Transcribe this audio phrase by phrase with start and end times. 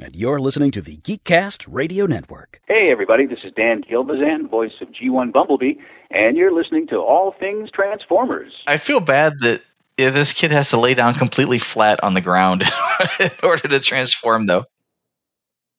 [0.00, 2.60] and you're listening to the Geekcast Radio Network.
[2.66, 5.74] Hey, everybody, this is Dan Gilvezan, voice of G1 Bumblebee,
[6.10, 8.52] and you're listening to All Things Transformers.
[8.66, 9.62] I feel bad that
[9.98, 12.62] yeah, this kid has to lay down completely flat on the ground
[13.20, 14.64] in order to transform, though.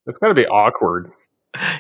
[0.06, 1.12] That's got to be awkward.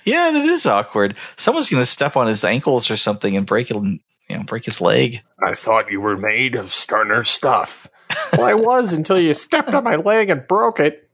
[0.03, 1.15] Yeah, that is awkward.
[1.35, 3.99] Someone's going to step on his ankles or something and break it, you
[4.29, 5.21] know, break his leg.
[5.45, 7.87] I thought you were made of sterner stuff.
[8.33, 11.09] well, I was until you stepped on my leg and broke it.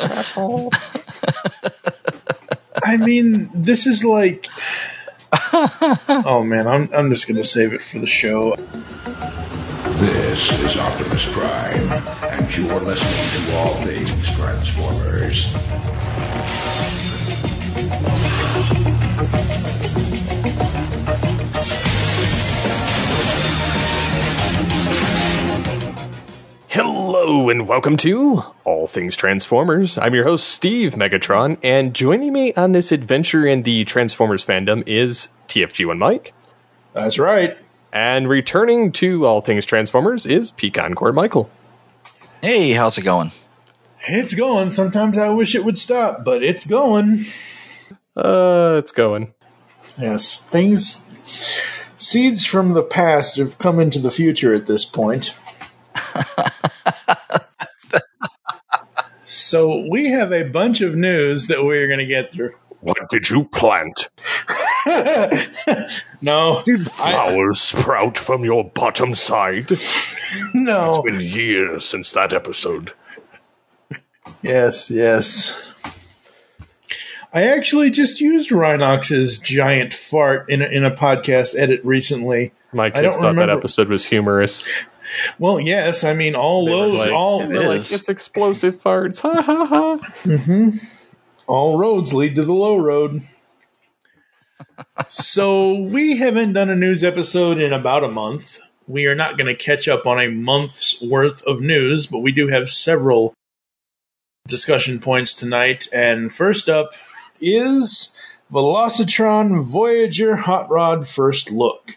[0.00, 0.72] Asshole.
[2.84, 4.46] I mean, this is like.
[5.52, 8.56] oh man, I'm I'm just gonna save it for the show.
[10.00, 11.92] This is Optimus Prime,
[12.32, 15.46] and you're listening to All Things Transformers.
[26.72, 29.98] Hello and welcome to All Things Transformers.
[29.98, 34.86] I'm your host, Steve Megatron, and joining me on this adventure in the Transformers fandom
[34.86, 36.32] is TFG1 Mike.
[36.92, 37.58] That's right.
[37.92, 41.50] And returning to All Things Transformers is Pecan Core Michael.
[42.40, 43.32] Hey, how's it going?
[44.02, 44.70] It's going.
[44.70, 47.24] Sometimes I wish it would stop, but it's going.
[48.16, 49.34] Uh, it's going.
[49.98, 51.04] Yes, things.
[51.96, 55.36] Seeds from the past have come into the future at this point.
[59.24, 62.54] So we have a bunch of news that we're going to get through.
[62.80, 64.08] What did you plant?
[66.22, 66.62] no.
[66.64, 69.66] Did flowers sprout from your bottom side?
[70.54, 70.90] No.
[70.90, 72.92] It's been years since that episode.
[74.42, 76.32] Yes, yes.
[77.32, 82.52] I actually just used Rhinox's giant fart in a, in a podcast edit recently.
[82.72, 84.64] My kids don't thought that episode was humorous.
[85.38, 89.20] Well, yes, I mean all They were those like- all they're like, it's explosive farts.
[89.20, 89.96] Ha ha ha.
[90.24, 90.70] Mm-hmm.
[91.46, 93.22] all roads lead to the low road.
[95.08, 98.60] so we haven't done a news episode in about a month.
[98.86, 102.32] We are not going to catch up on a month's worth of news, but we
[102.32, 103.34] do have several
[104.48, 105.86] discussion points tonight.
[105.92, 106.92] And first up
[107.40, 108.16] is
[108.52, 111.96] Velocitron Voyager Hot Rod First Look.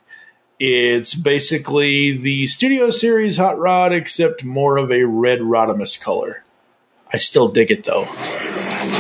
[0.66, 6.42] It's basically the Studio Series Hot Rod, except more of a red Rodimus color.
[7.12, 8.06] I still dig it though.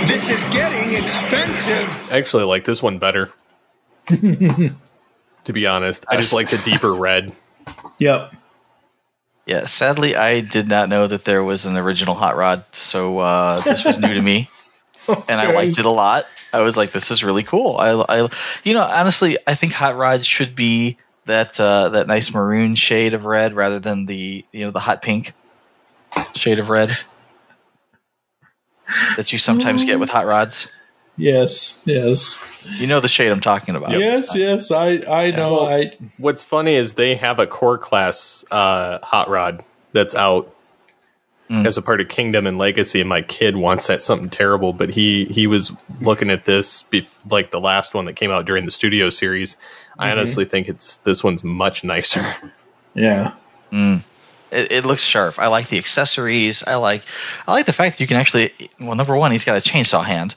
[0.05, 1.87] This is getting expensive.
[2.11, 3.31] I actually like this one better.
[4.07, 4.73] to
[5.53, 7.31] be honest, I just like the deeper red.
[7.97, 8.35] Yep.
[9.45, 13.61] Yeah, sadly, I did not know that there was an original Hot Rod, so uh,
[13.61, 14.49] this was new to me,
[15.07, 16.25] and I liked it a lot.
[16.51, 18.29] I was like, "This is really cool." I, I,
[18.65, 23.13] you know, honestly, I think Hot Rod should be that uh, that nice maroon shade
[23.13, 25.33] of red rather than the you know the hot pink
[26.35, 26.91] shade of red
[29.17, 30.71] that you sometimes get with hot rods.
[31.15, 32.67] Yes, yes.
[32.79, 33.91] You know the shade I'm talking about.
[33.91, 35.53] Yes, yes, I I know.
[35.53, 40.53] Well, I What's funny is they have a core class uh, hot rod that's out
[41.49, 44.73] as a part of Kingdom and Legacy, and my kid wants that something terrible.
[44.73, 45.71] But he he was
[46.01, 49.55] looking at this bef- like the last one that came out during the studio series.
[49.99, 50.11] I Mhm.
[50.11, 52.25] honestly think it's this one's much nicer.
[52.95, 53.33] Yeah.
[53.71, 54.03] Mm.
[54.51, 55.39] It, it looks sharp.
[55.39, 56.63] I like the accessories.
[56.63, 57.01] I like
[57.47, 60.05] I like the fact that you can actually well, number one, he's got a chainsaw
[60.05, 60.35] hand,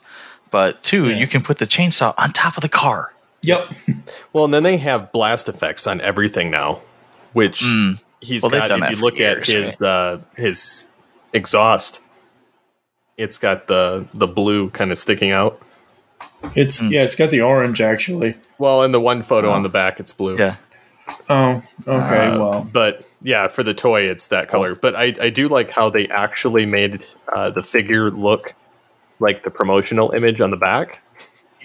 [0.51, 3.13] but two, you can put the chainsaw on top of the car.
[3.43, 3.69] Yep.
[4.33, 6.81] well, and then they have blast effects on everything now,
[7.35, 7.63] which
[8.23, 8.69] he's Well, got.
[8.69, 10.87] done If you look years, at his uh, his
[11.35, 12.01] exhaust,
[13.19, 15.61] it's got the the blue kind of sticking out.
[16.55, 18.37] It's yeah, it's got the orange actually.
[18.59, 20.37] Well, in the one photo on the back, it's blue.
[20.37, 20.57] Yeah.
[21.29, 22.27] Oh, okay.
[22.27, 24.75] Uh, well, but yeah, for the toy, it's that color.
[24.75, 28.55] But I, I do like how they actually made uh, the figure look
[29.19, 31.01] like the promotional image on the back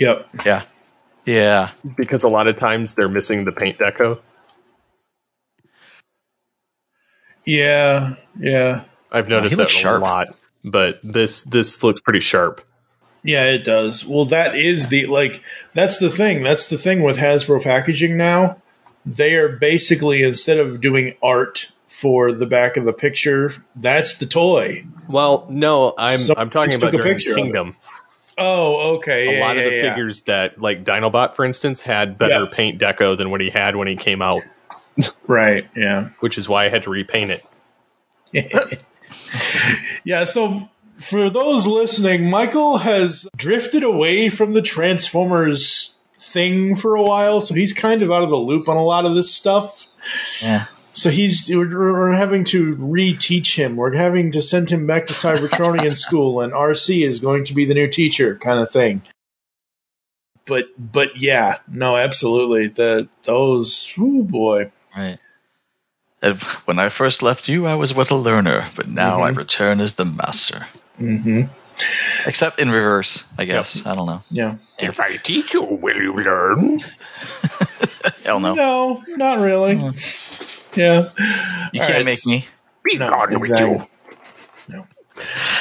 [0.01, 0.27] yep.
[0.45, 0.63] Yeah.
[1.25, 1.71] Yeah.
[1.95, 4.19] because a lot of times they're missing the paint deco.
[7.44, 10.03] Yeah, yeah, I've noticed he that a sharp.
[10.03, 10.27] lot,
[10.63, 12.62] but this this looks pretty sharp.
[13.23, 13.45] Yeah.
[13.45, 14.06] It does.
[14.06, 15.44] Well, that is the like.
[15.73, 16.44] That's the thing.
[16.44, 18.57] That's the thing with Hasbro packaging now.
[19.06, 24.25] They are basically instead of doing art for the back of the picture, that's the
[24.25, 24.85] toy.
[25.07, 27.35] Well, no, I'm So- I'm talking about during picture.
[27.35, 27.75] Kingdom.
[28.38, 29.27] Oh, okay.
[29.27, 29.81] A yeah, lot of the yeah.
[29.94, 32.50] figures that like Dinobot, for instance, had better Yeah.
[32.51, 34.41] paint deco than what he had when he came out,
[35.27, 35.68] Right.
[35.75, 36.09] Yeah.
[36.21, 37.31] which is why I had to repaint
[38.33, 38.83] it.
[40.03, 40.69] Yeah, so
[41.01, 47.53] for those listening, Michael has drifted away from the Transformers thing for a while, so
[47.53, 49.88] he's kind of out of the loop on a lot of this stuff.
[50.42, 50.65] Yeah.
[50.94, 53.75] So he's we're, we're having to reteach him.
[53.75, 57.65] We're having to send him back to Cybertronian school, and RC is going to be
[57.65, 59.01] the new teacher, kind of thing.
[60.45, 62.68] But but yeah, no, absolutely.
[62.68, 65.18] The those oh boy, Right.
[66.65, 69.39] When I first left you, I was but a learner, but now I mm-hmm.
[69.39, 70.68] return as the master.
[71.00, 71.42] Mm-hmm.
[72.28, 73.86] Except in reverse, I guess.
[73.86, 74.22] I don't know.
[74.30, 74.58] yeah.
[74.78, 76.80] If I teach you, will you learn?
[78.26, 78.54] Hell no.
[78.56, 79.76] No, not really.
[80.76, 81.10] Yeah,
[81.74, 82.46] You All can't right, make me.
[82.84, 83.70] Be No, gone with exactly.
[83.70, 83.86] you.
[84.70, 84.88] No.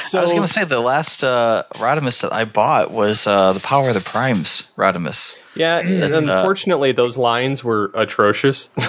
[0.03, 3.53] So I was going to say the last uh, Rodimus that I bought was uh,
[3.53, 5.39] the Power of the Primes Rodimus.
[5.55, 8.71] Yeah, and unfortunately, those lines were atrocious.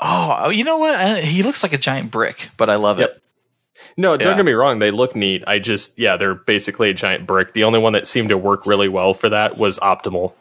[0.00, 1.22] Oh, you know what?
[1.22, 3.10] He looks like a giant brick, but I love Yep.
[3.10, 3.22] it.
[3.98, 4.36] No, don't Yeah.
[4.36, 5.44] get me wrong; they look neat.
[5.46, 7.52] I just, yeah, they're basically a giant brick.
[7.52, 10.32] The only one that seemed to work really well for that was Optimal,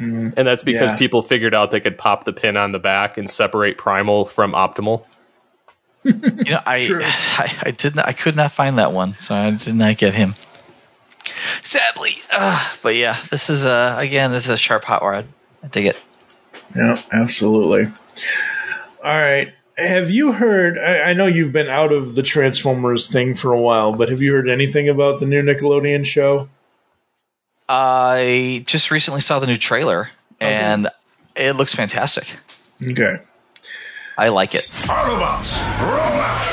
[0.00, 0.98] and that's because Yeah.
[0.98, 4.52] people figured out they could pop the pin on the back and separate Primal from
[4.52, 5.04] Optimal.
[6.04, 6.12] You
[6.52, 6.86] know, I,
[7.38, 10.12] I I did not I could not find that one, so I did not get
[10.14, 10.34] him.
[11.62, 15.26] Sadly, uh, but yeah, this is uh again this is a sharp hot rod.
[15.62, 16.02] I dig it.
[16.76, 17.86] Yeah, absolutely.
[19.02, 19.54] All right.
[19.76, 20.78] Have you heard?
[20.78, 24.22] I, I know you've been out of the Transformers thing for a while, but have
[24.22, 26.48] you heard anything about the new Nickelodeon show?
[27.68, 30.10] I just recently saw the new trailer,
[30.40, 30.88] oh, and
[31.34, 32.26] it looks fantastic.
[32.82, 33.16] Okay.
[34.16, 34.60] I like it.
[34.86, 36.44] Autobots, roll out!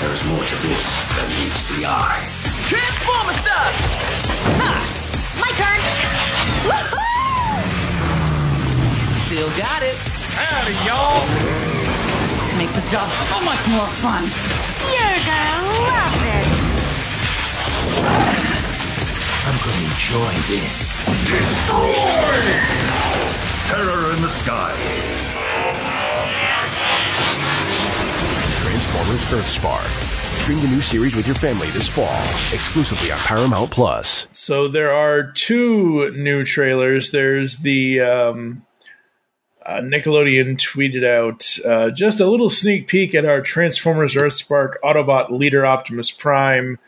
[0.00, 2.26] There's more to this than meets the eye.
[2.64, 3.74] Transformer stuff!
[5.38, 5.80] My turn.
[6.64, 7.10] Woohoo!
[9.26, 9.96] Still got it.
[10.32, 11.19] Howdy, y'all.
[12.60, 14.22] Make the job so much more fun.
[14.92, 16.48] You're gonna love this.
[19.46, 21.06] I'm gonna enjoy this.
[21.24, 21.96] Destroy!
[23.64, 24.94] Terror in the skies.
[28.60, 29.88] Transformers Earthspark.
[30.42, 32.14] Stream the new series with your family this fall,
[32.52, 34.26] exclusively on Paramount Plus.
[34.32, 37.10] So there are two new trailers.
[37.10, 38.66] There's the um,
[39.64, 45.30] uh, Nickelodeon tweeted out uh, just a little sneak peek at our Transformers Earthspark Autobot
[45.30, 46.78] leader Optimus Prime.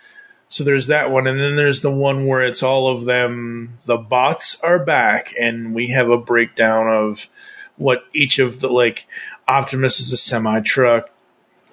[0.49, 3.79] So there's that one, and then there's the one where it's all of them.
[3.85, 7.29] The bots are back, and we have a breakdown of
[7.77, 9.07] what each of the like.
[9.49, 11.11] Optimus is a semi truck.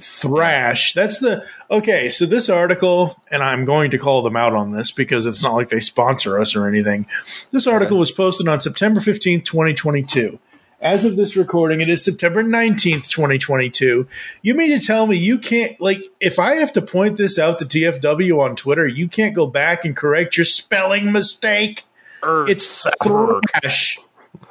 [0.01, 0.93] Thrash.
[0.93, 2.09] That's the okay.
[2.09, 5.55] So this article, and I'm going to call them out on this because it's not
[5.55, 7.05] like they sponsor us or anything.
[7.51, 10.39] This article was posted on September 15th, 2022.
[10.81, 14.07] As of this recording, it is September 19th, 2022.
[14.41, 17.59] You mean to tell me you can't, like, if I have to point this out
[17.59, 21.83] to TFW on Twitter, you can't go back and correct your spelling mistake?
[22.23, 22.49] Earth.
[22.49, 23.99] It's thrash.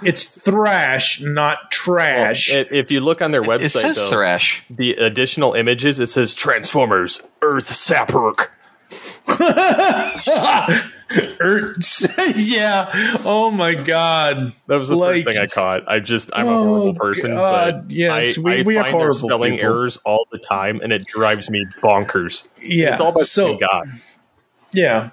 [0.03, 2.53] It's thrash, not trash.
[2.53, 4.63] Well, if you look on their website, it says though, Thrash.
[4.69, 8.49] The additional images, it says Transformers Earth Sapperk.
[11.41, 12.07] Earth.
[12.37, 12.91] yeah.
[13.25, 14.53] Oh my god.
[14.67, 15.89] That was the Like- first thing I caught.
[15.89, 18.85] I just I'm a Oh, horrible person, God, but yes, I, we- I we find
[18.87, 19.67] their horrible spelling people.
[19.73, 22.47] errors all the time, and it drives me bonkers.
[22.63, 23.89] Yeah, it's all about so- so, God.
[24.73, 25.11] Yeah.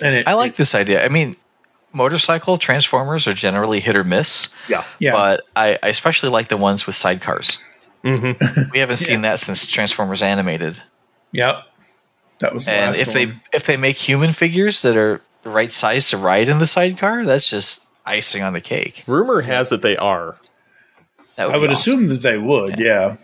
[0.00, 1.04] And it, I like this idea.
[1.04, 1.36] I mean,
[1.92, 4.52] motorcycle transformers are generally hit or miss.
[4.68, 4.84] Yeah.
[4.98, 5.12] Yeah.
[5.12, 7.62] But I, I especially like the ones with sidecars.
[8.02, 8.70] Mm-hmm.
[8.72, 10.82] We haven't seen that since Transformers Animated.
[11.32, 11.64] Yep.
[12.42, 15.50] That was the And last if they if they make human figures that are the
[15.50, 19.04] right size to ride in the sidecar, that's just icing on the cake.
[19.06, 20.34] Rumor has it they are.
[21.36, 22.00] That I would awesome.
[22.00, 23.16] assume that they would, yeah.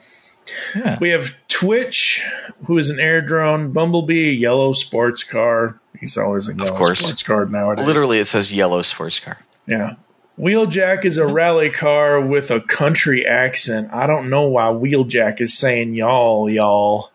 [0.75, 0.99] Yeah.
[1.01, 2.25] We have Twitch,
[2.65, 5.79] who is an air drone, Bumblebee, a yellow sports car.
[5.99, 7.01] He's always a yellow course.
[7.01, 7.85] sports car nowadays.
[7.85, 9.39] Literally, it says yellow sports car.
[9.67, 9.97] Yeah.
[10.39, 13.93] Wheeljack is a rally car with a country accent.
[13.93, 17.11] I don't know why Wheeljack is saying y'all, y'all.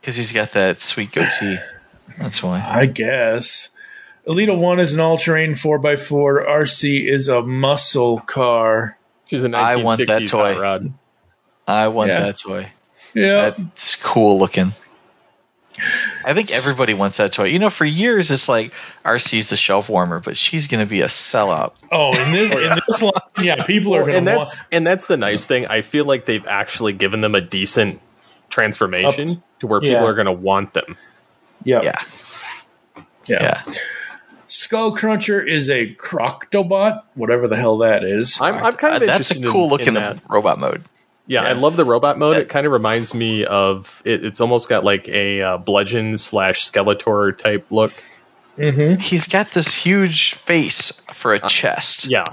[0.00, 1.58] Because he's got that sweet goatee.
[2.18, 2.60] That's why.
[2.66, 3.68] I guess.
[4.26, 6.46] Elita 1 is an all terrain 4x4.
[6.48, 8.98] RC is a muscle car.
[9.26, 10.52] She's a I want that 1960s toy.
[10.54, 10.92] hot rod.
[11.66, 12.20] I want Yeah.
[12.20, 12.68] that toy.
[13.14, 13.50] Yeah.
[13.50, 14.72] That's cool looking.
[16.24, 17.44] I think everybody wants that toy.
[17.44, 18.72] You know, for years it's like
[19.04, 21.72] RC's the shelf warmer, but she's going to be a sellout.
[21.90, 24.48] Oh, in this oh, in this line, yeah, people are going to want.
[24.72, 25.66] and that's the nice thing.
[25.66, 28.00] I feel like they've actually given them a decent
[28.50, 30.04] transformation Up- to where people yeah.
[30.04, 30.96] are going to want them.
[31.64, 31.82] Yeah.
[31.82, 31.94] Yeah.
[33.28, 33.62] yeah.
[34.46, 38.40] Skull Cruncher is a Croctobot, whatever the hell that is.
[38.40, 40.18] I'm, I'm kind Uh, of that's a interested in- cool in looking that.
[40.28, 40.82] robot mode.
[41.26, 42.38] Yeah, I love the robot mode.
[42.38, 46.68] It kind of reminds me of it, it's almost got like a uh, bludgeon slash
[46.68, 47.92] Skeletor type look.
[48.58, 49.00] Mm-hmm.
[49.00, 52.06] He's got this huge face for a Uh, chest.
[52.06, 52.24] Yeah,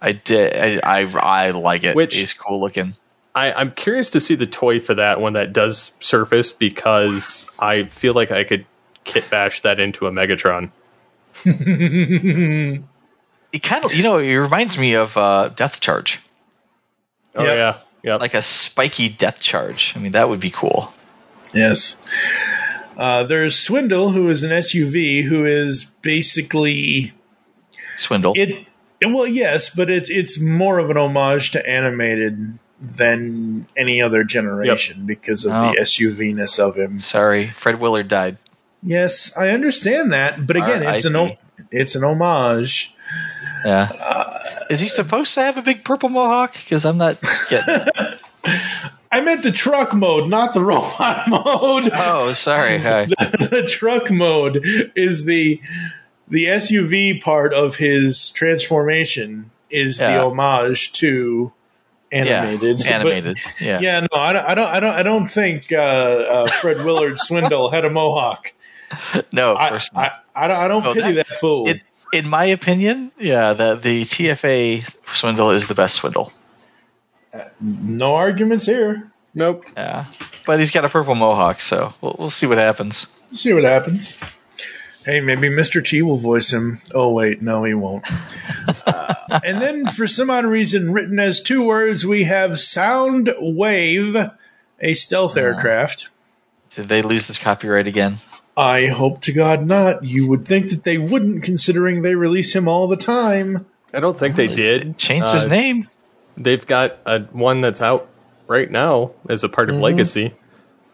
[0.00, 0.84] I did.
[0.84, 1.96] I, I, I like it.
[1.96, 2.92] Which- He's cool looking.
[3.34, 7.84] I, I'm curious to see the toy for that when that does surface because I
[7.84, 8.64] feel like I could
[9.04, 10.70] kit bash that into a Megatron.
[13.52, 16.18] It kind of, you know, it reminds me of uh, Depth Charge,
[17.36, 17.56] Oh Yep.
[17.56, 18.16] yeah, yeah.
[18.16, 19.92] like a spiky Depth Charge.
[19.94, 20.92] I mean, that would be cool.
[21.52, 22.04] Yes.
[22.96, 27.12] Uh, there's Swindle, who is an SUV, who is basically
[27.96, 28.32] Swindle.
[28.36, 28.66] it.
[29.04, 32.58] Well, yes, but it's it's more of an homage to animated
[32.96, 35.72] than any other generation because of Oh.
[35.72, 37.00] the SUV ness of him.
[37.00, 38.36] Sorry, Fred Willard died.
[38.82, 41.36] Yes, I understand that, but again, it's an o-
[41.70, 42.94] it's an homage.
[43.64, 43.88] Yeah.
[43.98, 44.38] Uh,
[44.68, 46.52] Is he supposed to have a big purple mohawk?
[46.52, 47.16] Because I'm not
[47.48, 47.86] getting.
[49.10, 51.90] I meant the truck mode, not the robot mode.
[51.94, 52.78] Oh, sorry.
[52.82, 53.06] Hi.
[53.06, 54.60] the truck mode
[54.94, 55.60] is the
[56.28, 60.12] the SUV part of his transformation is Yeah.
[60.18, 61.52] the homage to
[62.14, 62.84] animated.
[62.84, 63.36] Yeah, animated.
[63.58, 63.80] But- yeah.
[63.80, 67.18] yeah, no, I don't, I don't, I don't, I don't think uh, uh, Fred Willard
[67.18, 68.52] Swindle had a mohawk.
[69.32, 70.24] No, of I, course not.
[70.36, 71.68] I, I don't, I don't Oh, pity that- that, fool.
[71.68, 74.84] It, in my opinion, yeah, the the TFA
[75.16, 76.32] swindle is the best swindle.
[77.60, 79.10] no arguments here.
[79.34, 79.64] Nope.
[79.76, 80.04] Yeah,
[80.46, 83.08] but he's got a purple mohawk, so we'll, we'll see what happens.
[83.30, 84.16] We'll see what happens.
[85.04, 85.84] Hey, maybe Mr.
[85.84, 86.78] T will voice him.
[86.94, 88.06] Oh, wait, no, he won't.
[88.86, 94.16] Uh, and then, for some odd reason, written as two words, we have Sound Wave,
[94.80, 96.08] a stealth aircraft.
[96.70, 98.16] Did they lose this copyright again?
[98.56, 100.04] I hope to God not.
[100.04, 103.66] You would think that they wouldn't, considering they release him all the time.
[103.92, 104.96] I don't think they did.
[104.96, 105.88] Changed his Uh, name.
[106.36, 108.08] They've got a one that's out
[108.46, 109.80] right now as a part of Mhm.
[109.82, 110.34] Legacy,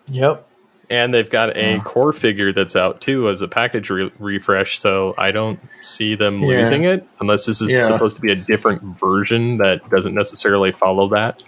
[0.08, 0.46] Yep.
[0.90, 4.78] And they've got a core figure that's out too as a package re- refresh.
[4.80, 6.58] So I don't see them Yeah.
[6.58, 7.86] losing it unless this is Yeah.
[7.86, 11.42] supposed to be a different version that doesn't necessarily follow that.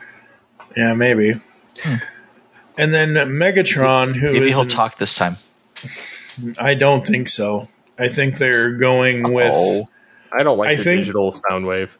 [0.76, 1.34] Yeah, maybe.
[1.82, 1.94] Hmm.
[2.78, 5.36] And then Megatron, who Maybe is he'll an- talk this time.
[6.58, 7.68] I don't think so.
[7.98, 9.52] I think they're going with.
[9.54, 9.88] Oh.
[10.32, 11.98] I don't like I the think- digital sound wave.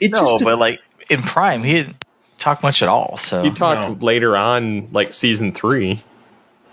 [0.00, 0.80] It No, just but like
[1.10, 1.96] in Prime, he didn't
[2.38, 3.16] talk much at all.
[3.18, 6.02] So He talked later on, like season three,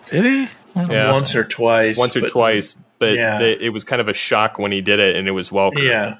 [0.09, 0.49] did he?
[0.75, 1.11] yeah.
[1.11, 1.97] once or twice.
[1.97, 3.39] once or but- twice, but Yeah.
[3.39, 5.83] the- it was kind of a shock when he did it, and it was welcome.
[5.83, 6.15] Yeah.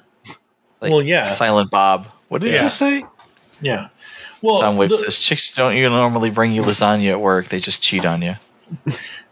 [0.81, 1.23] Like Well, yeah.
[1.25, 2.07] Silent Bob.
[2.27, 2.57] What did Yeah.
[2.57, 3.03] he just say?
[3.61, 3.87] Yeah.
[4.41, 7.81] Well, Soundwave the- says chicks don't you normally bring you lasagna at work; they just
[7.81, 8.35] cheat on you.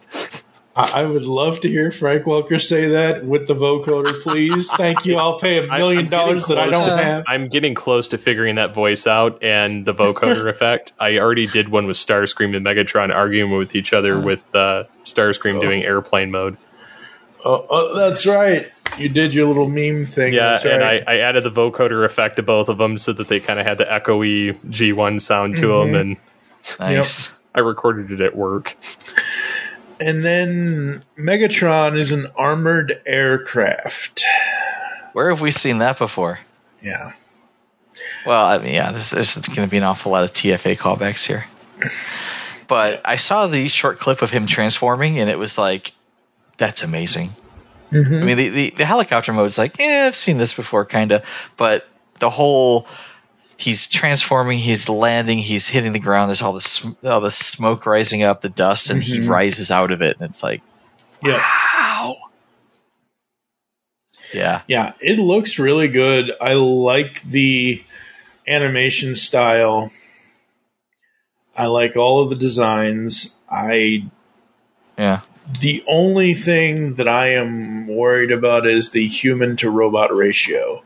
[0.75, 4.71] I I would love to hear Frank Welker say that with the vocoder, please.
[4.71, 5.17] Thank you.
[5.17, 7.23] I'll pay a million dollars that I don't to, have.
[7.27, 10.93] I'm getting close to figuring that voice out and the vocoder effect.
[10.99, 15.61] I already did one with Starscream and Megatron arguing with each other with uh, Starscream
[15.61, 16.57] doing airplane mode.
[17.45, 18.71] Oh, oh, that's right.
[18.97, 20.33] You did your little meme thing.
[20.33, 21.03] Yeah, that's and right.
[21.05, 23.65] I, I added the vocoder effect to both of them so that they kind of
[23.65, 25.99] had the echoey G1 sound to them, Mhm.
[26.01, 26.17] and
[26.79, 27.31] Nice.
[27.53, 28.77] I recorded it at work.
[30.03, 34.23] and then Megatron is an armored aircraft.
[35.13, 36.39] Where have we seen that before?
[36.81, 37.13] Yeah.
[38.25, 41.25] Well, I mean, yeah, there's, there's going to be an awful lot of TFA callbacks
[41.25, 41.45] here.
[42.67, 45.91] But I saw the short clip of him transforming, and it was like,
[46.57, 47.29] that's amazing.
[47.91, 48.15] Mm-hmm.
[48.15, 51.23] I mean, the, the, the helicopter mode's like, yeah, I've seen this before, kind of.
[51.57, 51.87] But
[52.19, 52.87] the whole,
[53.57, 56.29] he's transforming, he's landing, he's hitting the ground.
[56.29, 59.29] There's all the sm- all the smoke rising up, the dust, and he Mhm.
[59.29, 60.61] rises out of it, and it's like,
[61.23, 61.37] Yeah.
[61.37, 62.17] wow.
[64.33, 66.31] Yeah, Yeah, it looks really good.
[66.41, 67.83] I like the
[68.47, 69.91] animation style.
[71.55, 73.35] I like all of the designs.
[73.49, 74.05] I
[74.97, 75.21] yeah.
[75.59, 80.83] The only thing that I am worried about is the human to robot ratio.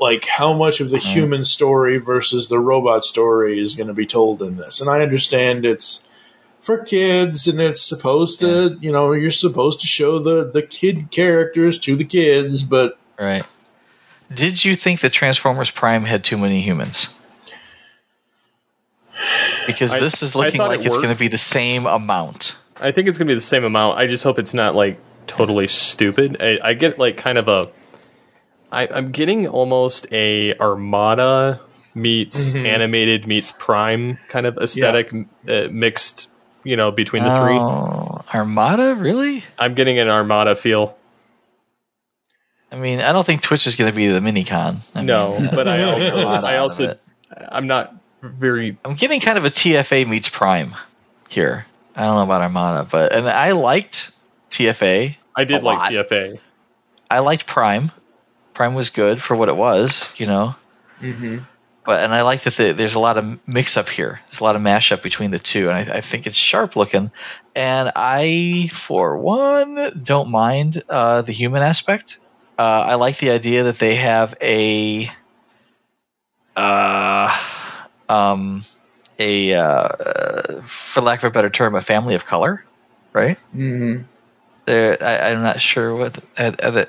[0.00, 1.08] Like how much of the hmm.
[1.08, 4.80] human story versus the robot story is going to be told in this.
[4.80, 6.08] And I understand it's
[6.60, 11.10] for kids and it's supposed to, you know, you're supposed to show the the kid
[11.10, 13.44] characters to the kids, but Right.
[14.32, 17.14] Did you think that Transformers Prime had too many humans?
[19.66, 22.56] Because I- this is looking like it it's going to be the same amount.
[22.80, 23.98] I think it's gonna be the same amount.
[23.98, 26.36] I just hope it's not like totally stupid.
[26.40, 27.68] I, I get like kind of a.
[28.72, 31.60] I, I'm getting almost a Armada
[31.94, 32.66] meets Mhm.
[32.66, 35.12] animated meets Prime kind of aesthetic
[35.48, 36.28] uh, mixed,
[36.64, 37.56] you know, between the three.
[37.56, 39.44] Oh, Armada, really?
[39.58, 40.96] I'm getting an Armada feel.
[42.72, 44.78] I mean, I don't think Twitch is going to be the minicon.
[44.94, 46.98] I no, mean, but I also, I also.
[47.48, 48.76] I'm not very.
[48.84, 50.74] I'm getting kind of a TFA meets Prime
[51.28, 51.66] here.
[51.94, 54.10] I don't know about Armada, but and I liked
[54.50, 55.16] TFA.
[55.36, 55.92] I did like lot.
[55.92, 56.40] TFA.
[57.08, 57.92] I liked Prime.
[58.54, 60.54] Prime was good for what it was, you know.
[61.00, 61.38] Mm-hmm.
[61.84, 64.20] But and I like that the, there's a lot of mix up here.
[64.26, 67.10] There's a lot of mashup between the two, and I, I think it's sharp looking.
[67.54, 72.18] And I, for one, don't mind uh, the human aspect.
[72.58, 75.10] Uh, I like the idea that they have a,
[76.56, 77.36] uh,
[78.08, 78.64] um,
[79.18, 82.64] a, uh, for lack of a better term, a family of color,
[83.12, 83.36] right?
[83.54, 84.04] Mm-hmm.
[84.64, 86.86] They're, I, I'm not sure what are, are they, uh,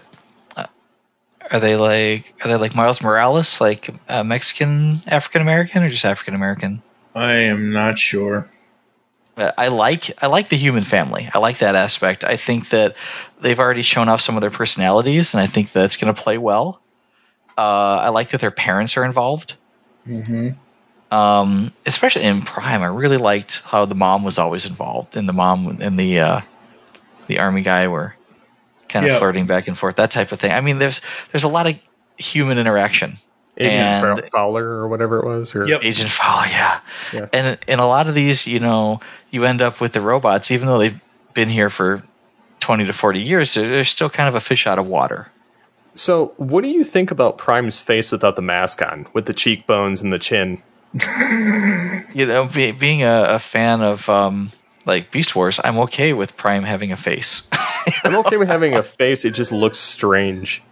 [1.52, 6.06] are they like are they like Miles Morales, like uh, Mexican African American, or just
[6.06, 6.82] African American?
[7.14, 8.48] I am not sure.
[9.38, 11.30] Uh, I like I like the human family.
[11.34, 12.24] I like that aspect.
[12.24, 12.96] I think that
[13.42, 16.38] they've already shown off some of their personalities, and I think that's going to play
[16.38, 16.82] well.
[17.58, 17.62] Uh,
[18.04, 19.56] I like that their parents are involved,
[20.08, 20.50] Mm-hmm.
[21.16, 22.82] um, especially in Prime.
[22.82, 26.42] I really liked how the mom was always involved, and the mom and the uh,
[27.28, 28.15] the army guy were
[28.96, 29.20] kind of Yeah.
[29.20, 30.52] flirting back and forth, that type of thing.
[30.52, 31.76] I mean, there's there's a lot of
[32.18, 33.18] human interaction.
[33.58, 33.74] Agent
[34.20, 35.56] And- Fowler or whatever it was.
[35.56, 36.80] Or, Agent Fowler, yeah.
[37.14, 37.26] Yeah.
[37.32, 39.00] And in a lot of these, you know,
[39.32, 41.00] you end up with the robots, even though they've
[41.34, 42.04] been here for
[42.60, 45.28] 20 to 40 years, they're, they're still kind of a fish out of water.
[45.94, 50.02] So, what do you think about Prime's face without the mask on, with the cheekbones
[50.02, 50.62] and the chin?
[52.14, 54.52] You know, be, being a, a fan of um,
[54.86, 57.50] like Beast Wars, I'm okay with Prime having a face.
[58.06, 59.26] I'm okay with having a face.
[59.26, 60.64] It just looks strange.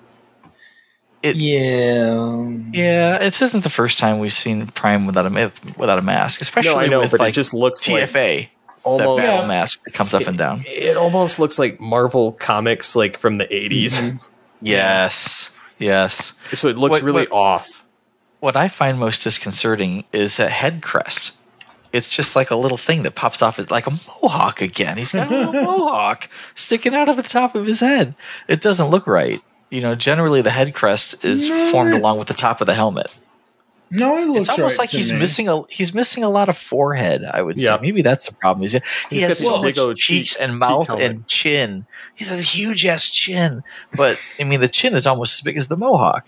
[1.22, 3.18] It, yeah, yeah.
[3.20, 6.80] This isn't the first time we've seen Prime without a without a mask, especially No,
[6.80, 8.50] I know, with but it like just looks like TFA.
[8.84, 9.48] almost- that Yeah.
[9.48, 10.64] mask that comes up and down.
[10.68, 14.02] It almost looks like Marvel comics, like from the 80s.
[14.02, 14.18] Mm-hmm.
[14.62, 16.34] Yes, yes.
[16.54, 17.86] So it looks What- really what- off.
[18.42, 21.34] what I find most disconcerting is that head crest.
[21.94, 23.60] It's just like a little thing that pops off.
[23.60, 24.98] It's like a mohawk again.
[24.98, 28.16] He's got a little mohawk sticking out of the top of his head.
[28.50, 29.40] It doesn't look right.
[29.70, 31.72] You know, generally the head crest is No.
[31.72, 33.14] formed along with the top of the helmet.
[33.96, 35.20] No, it looks It's almost right like to he's me.
[35.20, 37.24] missing a he's missing a lot of forehead.
[37.24, 37.76] I would Yeah.
[37.76, 38.62] say maybe that's the problem.
[38.62, 38.80] He's, he
[39.12, 41.12] He's has got so these much big old cheeks cheeks- and mouth helmet.
[41.12, 41.86] and chin.
[42.16, 43.64] He's a huge ass chin,
[43.96, 46.26] but I mean the chin is almost as big as the mohawk.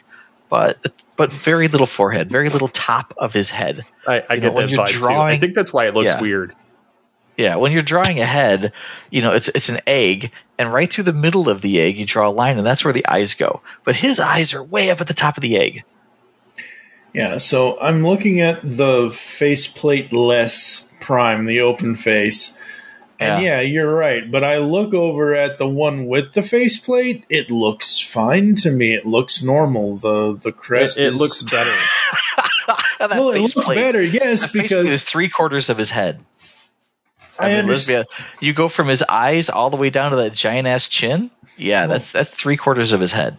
[0.50, 0.78] But
[1.16, 3.82] but very little forehead, very little top of his head.
[4.08, 5.06] I, I You get know, that you're vibe too.
[5.08, 6.22] I think that's why it looks Yeah.
[6.22, 6.54] weird.
[7.38, 8.72] Yeah, when you're drawing a head,
[9.10, 12.06] you know, it's it's an egg, and right through the middle of the egg you
[12.06, 13.62] draw a line, and that's where the eyes go.
[13.84, 15.84] But his eyes are way up at the top of the egg.
[17.14, 22.60] Yeah, so I'm looking at the faceplate less prime, the open face.
[23.20, 23.62] And yeah.
[23.62, 24.30] you're right.
[24.30, 28.94] But I look over at the one with the faceplate, it looks fine to me.
[28.94, 29.98] It looks normal.
[29.98, 31.74] The the crest It, it is- looks better.
[32.98, 36.24] That Well, it looks faceplate- better, yes, that because it's three quarters of his head.
[37.38, 38.08] I, I mean, understand.
[38.40, 41.30] You go from his eyes all the way down to that giant ass chin.
[41.58, 43.38] Yeah, that's that's three quarters of his head.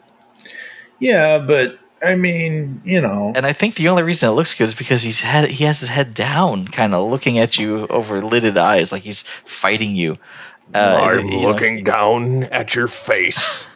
[1.01, 4.69] Yeah, but I mean, you know, And I think the only reason it looks good
[4.69, 8.21] is because he's had he has his head down, kind of looking at you over
[8.23, 10.17] lidded eyes, like he's fighting you.
[10.75, 13.67] Uh, I'm you know, looking down at your face.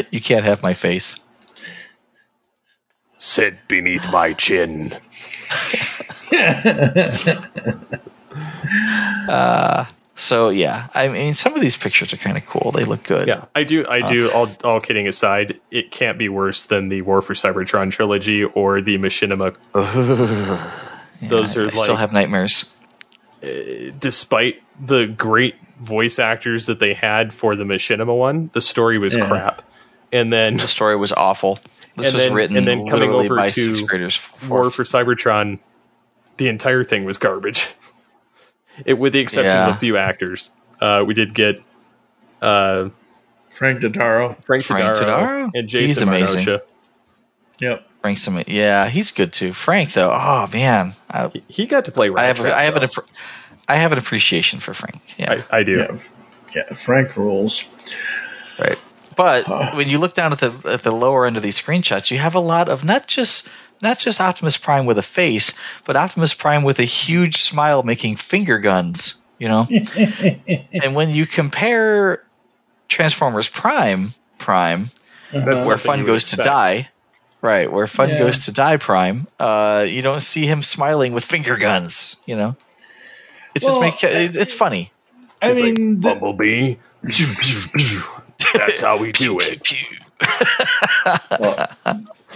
[0.10, 1.20] you can't have my face.
[3.18, 4.92] Sit beneath my chin.
[9.28, 12.72] Uh, so yeah, I mean, some of these pictures are kind of cool.
[12.72, 13.28] They look good.
[13.28, 13.86] Yeah, I do.
[13.86, 14.30] I Uh, do.
[14.32, 18.80] all, all kidding aside, it can't be worse than the War for Cybertron trilogy or
[18.80, 19.54] the Machinima.
[21.22, 22.72] Those I are still like, still have nightmares.
[24.00, 29.14] despite the great voice actors that they had for the Machinima one, the story was
[29.14, 29.28] Yeah.
[29.28, 29.62] crap.
[30.12, 31.58] And then The story was awful.
[31.96, 34.20] This was then, written and then coming literally over by to sixth graders.
[34.48, 35.58] War for Cybertron,
[36.36, 37.68] the entire thing was garbage.
[38.84, 39.68] It, with the exception Yeah.
[39.68, 41.60] of a few actors, uh, we did get
[42.42, 42.90] uh,
[43.48, 44.42] Frank Dodaro.
[44.44, 45.50] Frank, Frank Todaro, Todaro?
[45.54, 46.44] and He's Jason amazing.
[46.44, 46.60] Marnocha.
[47.60, 47.88] Yep.
[48.02, 49.52] Frank some yeah, he's good too.
[49.52, 52.10] Frank though, oh man, I, He got to play.
[52.14, 53.08] I have Ratchet, I have an appre-
[53.66, 55.00] I have an appreciation for Frank.
[55.16, 55.72] Yeah, I, I do.
[55.78, 55.96] Yeah.
[56.54, 57.64] Yeah, Frank rules.
[58.60, 58.78] right.
[59.16, 62.18] But when you look down at the at the lower end of these screenshots, you
[62.18, 63.48] have a lot of not just
[63.82, 68.16] not just Optimus Prime with a face, but Optimus Prime with a huge smile making
[68.16, 69.22] finger guns.
[69.38, 69.66] You know,
[70.82, 72.22] and when you compare
[72.88, 74.90] Transformers Prime Prime,
[75.30, 76.88] That's where fun you would goes to die,
[77.42, 77.70] right?
[77.70, 78.18] Where fun Yeah.
[78.20, 79.26] goes to die, Prime.
[79.38, 82.16] Uh, you don't see him smiling with finger guns.
[82.24, 82.56] You know,
[83.54, 84.90] it just Well, makes it's, it's funny.
[85.42, 86.76] I It's like, mean, the- Bumblebee.
[88.54, 89.68] That's how we do it.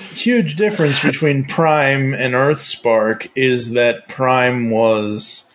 [0.01, 5.47] Huge difference between Prime and Earthspark is that Prime was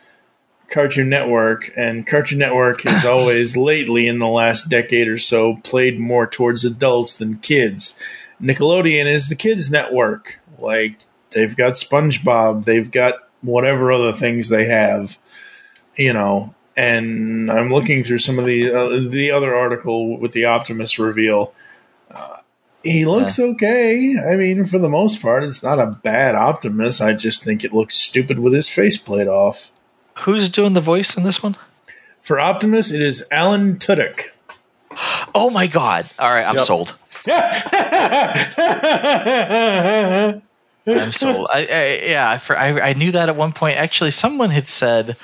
[0.70, 6.00] Cartoon Network, and Cartoon Network has always, lately in the last decade or so, played
[6.00, 8.00] more towards adults than kids.
[8.42, 10.40] Nickelodeon is the kids' network.
[10.58, 11.00] Like,
[11.32, 15.18] they've got SpongeBob, they've got whatever other things they have,
[15.96, 16.54] you know.
[16.78, 21.54] And I'm looking through some of the uh, the other article with the Optimus reveal
[22.86, 24.16] he looks okay.
[24.18, 27.02] I mean, for the most part, it's not a bad Optimus.
[27.02, 29.72] I just think it looks stupid with his faceplate off.
[30.20, 31.58] Who's doing the voice in this one?
[32.22, 34.28] For Optimus, it is Alan Tudyk.
[35.34, 36.08] Oh my god!
[36.18, 36.66] All right, I'm Yep.
[36.66, 36.96] sold.
[40.88, 41.48] I'm sold.
[41.52, 43.78] I, I yeah, for, I I knew that at one point.
[43.78, 45.18] Actually, someone had said,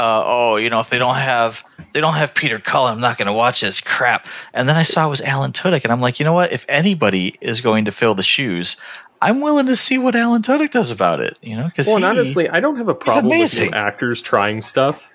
[0.00, 3.18] uh, "Oh, you know, if they don't have they don't have Peter Cullen, I'm not
[3.18, 6.00] going to watch this crap." And then I saw it was Alan Tudyk, and I'm
[6.00, 6.52] like, you know what?
[6.52, 8.80] If anybody is going to fill the shoes,
[9.20, 11.36] I'm willing to see what Alan Tudyk does about it.
[11.42, 14.62] You know, because Well, and honestly, I don't have a problem with new actors trying
[14.62, 15.10] stuff.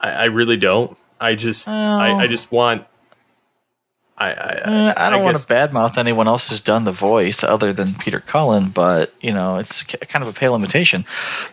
[0.00, 0.96] I, I really don't.
[1.20, 2.84] I just, I, I just want.
[4.20, 4.30] I, I,
[4.64, 8.20] Uh, I don't want to badmouth anyone else who's done the voice other than Peter
[8.20, 11.04] Cullen, but you know it's kind of a pale imitation.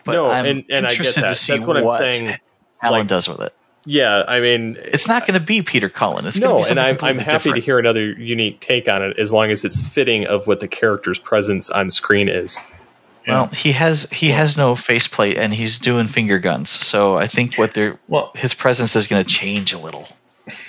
[0.04, 1.28] But No, I'm and- and I get interested that.
[1.28, 2.34] to see That's what I'm saying,
[2.82, 3.54] Alan like- does with it.
[3.88, 6.26] Yeah, I mean, It's not going to be Peter Cullen.
[6.26, 9.16] It's no, be and I'm, I'm completely happy to hear another unique take on it
[9.16, 12.58] as long as it's fitting of what the character's presence on screen is.
[13.28, 17.54] Well, he has he has no faceplate and he's doing finger guns, so I think
[17.58, 20.08] what they're Well- his presence is going to change a little.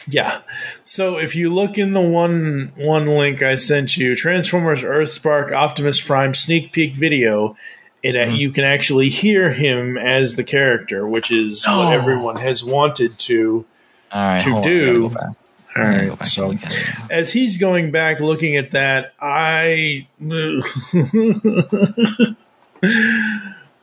[0.08, 0.42] Yeah.
[0.84, 6.02] So if you look in the one one link I sent you, Transformers Earthspark Optimus
[6.02, 7.56] Prime sneak peek video,
[8.02, 8.36] it Mm-hmm.
[8.36, 11.80] you can actually hear him as the character, which is Oh.
[11.86, 13.66] what everyone has wanted to
[14.14, 15.10] right, to on, do.
[15.10, 15.36] go back.
[15.76, 17.12] All go back So and look at it.
[17.12, 20.08] as he's going back looking at that, I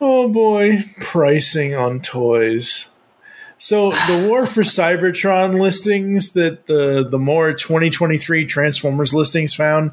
[0.01, 2.91] Oh boy, pricing on toys.
[3.65, 9.93] So the War for Cybertron listings that the the more 2023 Transformers listings found,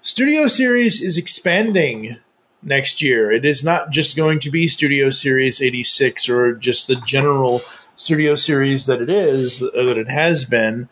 [0.00, 2.16] Studio Series is expanding
[2.62, 3.30] next year.
[3.30, 7.60] It is not just going to be Studio Series 86 or just the general
[7.96, 10.88] Studio Series that it is that it has been.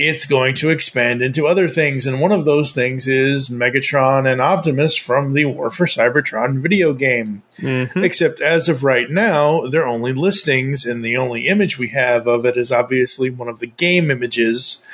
[0.00, 4.40] It's going to expand into other things, and one of those things is Megatron and
[4.40, 7.42] Optimus from the War for Cybertron video game.
[7.58, 8.04] Mm-hmm.
[8.04, 12.46] Except as of right now, they're only listings, and the only image we have of
[12.46, 14.86] it is obviously one of the game images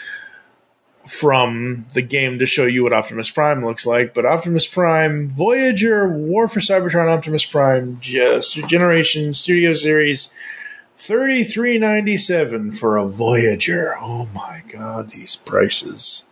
[1.06, 4.14] from the game to show you what Optimus Prime looks like.
[4.14, 10.32] But Optimus Prime, Voyager, War for Cybertron, Optimus Prime, just Generation Studio Series,
[11.04, 13.94] thirty three ninety seven for a Voyager.
[14.00, 16.26] Oh my god, these prices!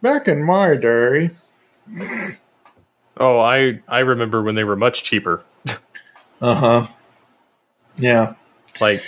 [0.00, 1.30] Back in my day,
[3.16, 5.42] Oh, I I remember when they were much cheaper.
[6.40, 6.86] uh huh,
[7.96, 8.34] yeah.
[8.80, 9.02] Like,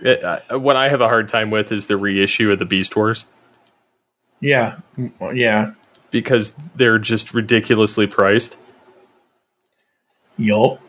[0.00, 2.96] it, uh, what I have a hard time with is the reissue of the Beast
[2.96, 3.26] Wars
[4.40, 4.78] Yeah,
[5.32, 5.72] yeah,
[6.10, 8.56] because they're just ridiculously priced.
[10.36, 10.80] yup.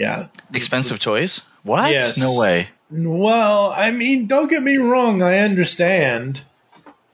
[0.00, 0.26] Yeah.
[0.54, 1.42] Expensive toys?
[1.62, 1.90] What?
[1.90, 2.16] Yes.
[2.18, 2.68] No way.
[2.90, 5.22] Well, I mean, don't get me wrong.
[5.22, 6.40] I understand.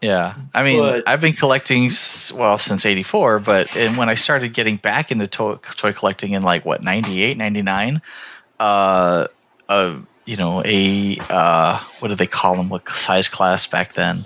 [0.01, 1.91] Yeah, I mean, But- I've been collecting
[2.35, 6.43] well since '84, but and when I started getting back into toy, toy collecting in
[6.43, 8.03] like what '98, '99,
[8.61, 9.27] uh,
[9.69, 12.69] uh, you know, a uh, what do they call them?
[12.69, 14.25] What size class back then?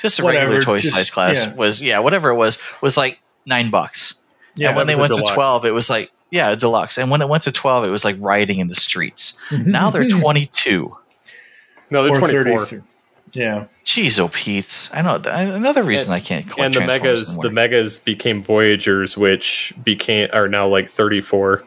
[0.00, 1.54] Just a Whatever, regular toy just- size class yeah.
[1.54, 4.20] was yeah, whatever it was was like nine bucks.
[4.56, 6.98] Yeah, and when they went a to twelve, it was like yeah, a deluxe.
[6.98, 9.38] And when it went to twelve, it was like riding in the streets.
[9.52, 10.96] now they're twenty two.
[11.90, 12.64] No, they're Or 24.
[12.66, 12.80] 33.
[13.34, 13.66] Yeah.
[13.84, 14.92] Jeez, oh Pete's.
[14.94, 17.42] I know another reason I can't collect and the megas, anymore.
[17.44, 21.62] the megas became Voyagers, which became are now like thirty four.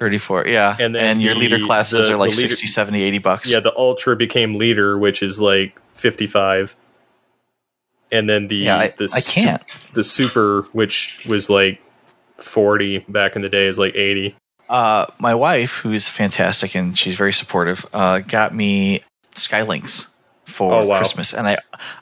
[0.00, 0.76] 34, yeah.
[0.78, 3.50] And then your the- leader classes the- are like the leader- 60, 70, 80 bucks.
[3.50, 6.74] Yeah, the Ultra became Leader, which is like fifty five.
[8.12, 9.62] And then the Yeah, I- the I can't.
[9.94, 11.80] the Super, which was like
[12.38, 14.36] forty back in the day, is like eighty.
[14.68, 19.00] Uh, my wife, who's fantastic and she's very supportive, uh, got me
[19.34, 20.08] Skylynx
[20.46, 20.98] for Oh, wow.
[20.98, 21.58] Christmas, and I,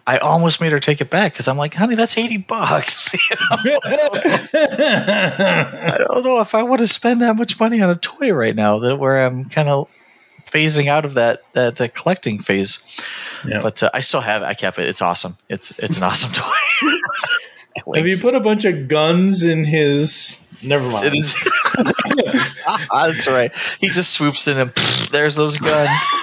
[0.07, 3.15] I almost made her take it back because I'm like, honey, that's eighty bucks.
[3.65, 3.79] You know?
[3.85, 8.55] I don't know if I want to spend that much money on a toy right
[8.55, 8.79] now.
[8.79, 9.89] That where I'm kind of
[10.47, 12.85] phasing out of that that, that collecting phase.
[13.45, 13.61] Yeah.
[13.63, 14.43] But uh, I still have.
[14.43, 14.47] it.
[14.47, 14.89] I kept it.
[14.89, 15.37] It's awesome.
[15.49, 16.31] It's it's an awesome
[16.83, 16.92] toy.
[17.95, 20.47] Have you put a bunch of guns in his?
[20.63, 21.07] Never mind.
[21.07, 21.35] It is.
[22.93, 23.57] That's right.
[23.81, 25.91] He just swoops in and pfft, there's those guns.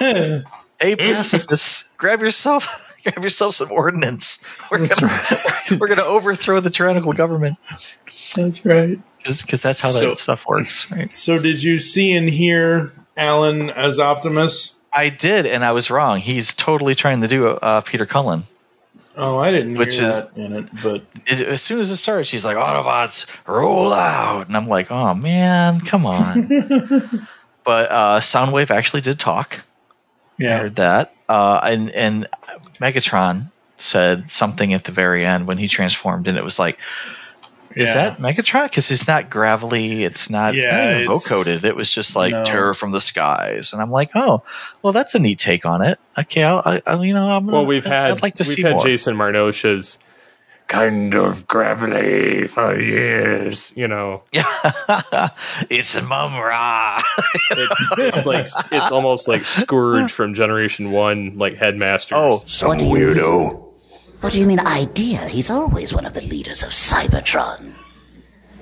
[0.80, 2.86] hey, pacifists, grab yourself.
[3.02, 4.44] Grab yourself some ordnance.
[4.70, 5.22] We're gonna
[5.80, 7.56] we're gonna overthrow the tyrannical government
[8.36, 9.00] That's right.
[9.24, 11.16] because that's how So- that stuff works, right?
[11.16, 14.82] So, did you see and hear Alan as Optimus?
[14.92, 16.18] I did, and I was wrong.
[16.18, 18.42] He's totally trying to do uh, Peter Cullen.
[19.22, 22.28] Oh, I didn't Which hear is- that in it, but As- soon as it starts,
[22.28, 26.46] she's like, "Autobots, roll out!" And I'm like, "Oh man, come on!"
[27.64, 29.60] but uh, Soundwave actually did talk.
[29.60, 31.14] I yeah, heard that.
[31.28, 32.26] Uh, and and
[32.80, 36.78] Megatron said something at the very end when he transformed, and it was like,
[37.76, 40.04] "Is that Megatron?" Because it's not gravelly.
[40.04, 41.64] It's not, it's Yeah, not vocoded.
[41.64, 42.44] It was just like No.
[42.44, 44.42] terror from the skies, and I'm like, "Oh,
[44.82, 47.66] well, that's a neat take on it." Okay, I'll, I, I, you know, I'm Well,
[47.66, 48.84] we've had I'd like to we've see had more.
[48.84, 49.98] Jason Marnocha's
[50.66, 53.72] kind of gravelly for years.
[53.74, 54.22] You know,
[55.70, 57.00] it's a mum ra.
[57.50, 62.16] it's, it's like it's almost like Scourge from Generation One, like Headmasters.
[62.18, 63.66] Oh, Some weirdo.
[64.20, 65.26] What do you mean idea?
[65.28, 67.74] He's always one of the leaders of Cybertron.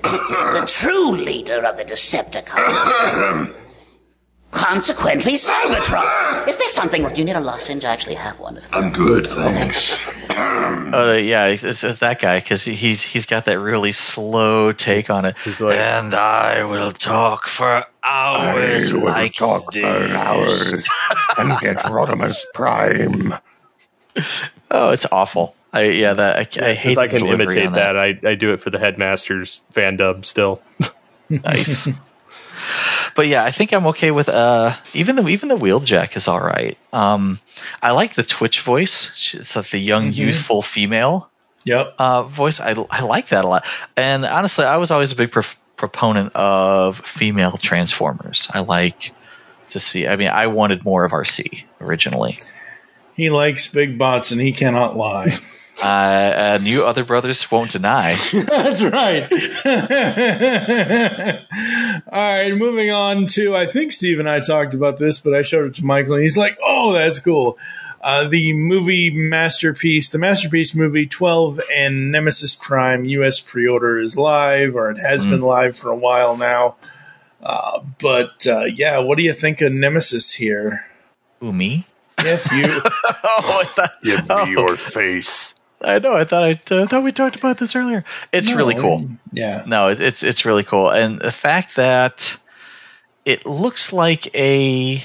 [0.01, 3.53] the true leader of the Decepticons.
[4.51, 6.47] Consequently, Cybertron.
[6.47, 7.85] Is there something where you need a lozenge?
[7.85, 8.83] I actually have one of them.
[8.85, 9.99] I'm good, thanks.
[10.29, 15.09] Uh, yeah, it's, it's it's that guy because he's he's got that really slow take
[15.11, 15.35] on it.
[15.59, 19.83] like- and I will talk for hours like talk this.
[19.83, 20.73] For hours
[21.37, 23.35] and get Rodimus Prime.
[24.71, 25.55] Oh, it's awful.
[25.73, 26.89] I yeah, that I, I hate.
[26.89, 27.97] Because I can imitate on that.
[27.97, 30.61] I, I do it for the Headmasters fan dub still.
[31.29, 31.87] Nice.
[33.15, 36.39] but yeah, I think I'm okay with uh even the even the wheeljack is all
[36.39, 36.75] right.
[36.91, 37.39] Um,
[37.83, 39.35] I like the Twitch voice.
[39.35, 41.29] It's like the young, youthful female
[41.65, 41.93] yep.
[41.99, 42.59] uh, voice.
[42.59, 43.65] I I like that a lot.
[43.95, 48.49] And honestly, I was always a big prof- proponent of female Transformers.
[48.51, 49.13] I like
[49.69, 50.07] to see.
[50.07, 52.39] I mean, I wanted more of RC originally.
[53.19, 55.31] He likes big bots, and he cannot lie.
[55.81, 58.13] Uh, and you other brothers won't deny.
[58.33, 59.23] That's right.
[62.11, 65.41] All right, moving on to I think Steve and I talked about this, but I
[65.41, 67.57] showed it to Michael, and he's like, "Oh, that's cool."
[68.01, 73.39] Uh, the movie masterpiece, the masterpiece movie 12 and Nemesis Prime U.S.
[73.39, 76.75] pre-order is live, or it has been live for a while now.
[77.41, 80.87] Uh, but uh, yeah, what do you think of Nemesis here?
[81.39, 81.85] Who me?
[82.23, 82.63] Yes, you.
[82.83, 85.55] oh, I thought, Give oh, me your face.
[85.81, 86.13] I know.
[86.13, 88.03] I thought I uh, thought we talked about this earlier.
[88.33, 89.09] It's No, really cool.
[89.31, 89.63] Yeah.
[89.65, 92.37] No, it, it's it's really cool, and the fact that
[93.25, 95.01] it looks like a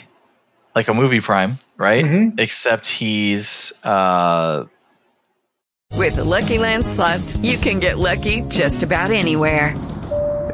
[0.74, 2.04] like a movie prime, right?
[2.04, 2.38] Mm-hmm.
[2.38, 4.64] Except he's uh,
[5.96, 9.74] With the Lucky Land slots, you can get lucky just about anywhere.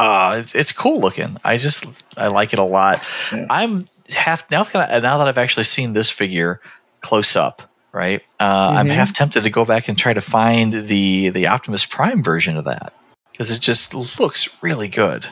[0.00, 1.36] Uh, it's, it's cool looking.
[1.44, 1.84] I just
[2.16, 3.02] I like it a lot.
[3.32, 6.60] I'm half now that now that I've actually seen this figure
[7.00, 8.22] close up, right?
[8.38, 8.94] Uh, I'm Mhm.
[8.94, 12.64] half tempted to go back and try to find the the Optimus Prime version of
[12.64, 12.92] that
[13.32, 15.26] because it just looks really good.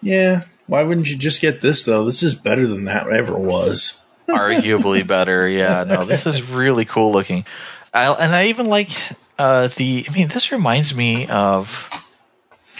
[0.00, 0.42] Yeah.
[0.66, 2.04] Why wouldn't you just get this though?
[2.04, 3.98] This is better than that ever was.
[4.28, 5.84] Arguably better, yeah.
[5.84, 7.44] No, this is really cool looking.
[7.92, 8.90] I, and I even like
[9.38, 10.06] uh, the.
[10.08, 11.90] I mean, this reminds me of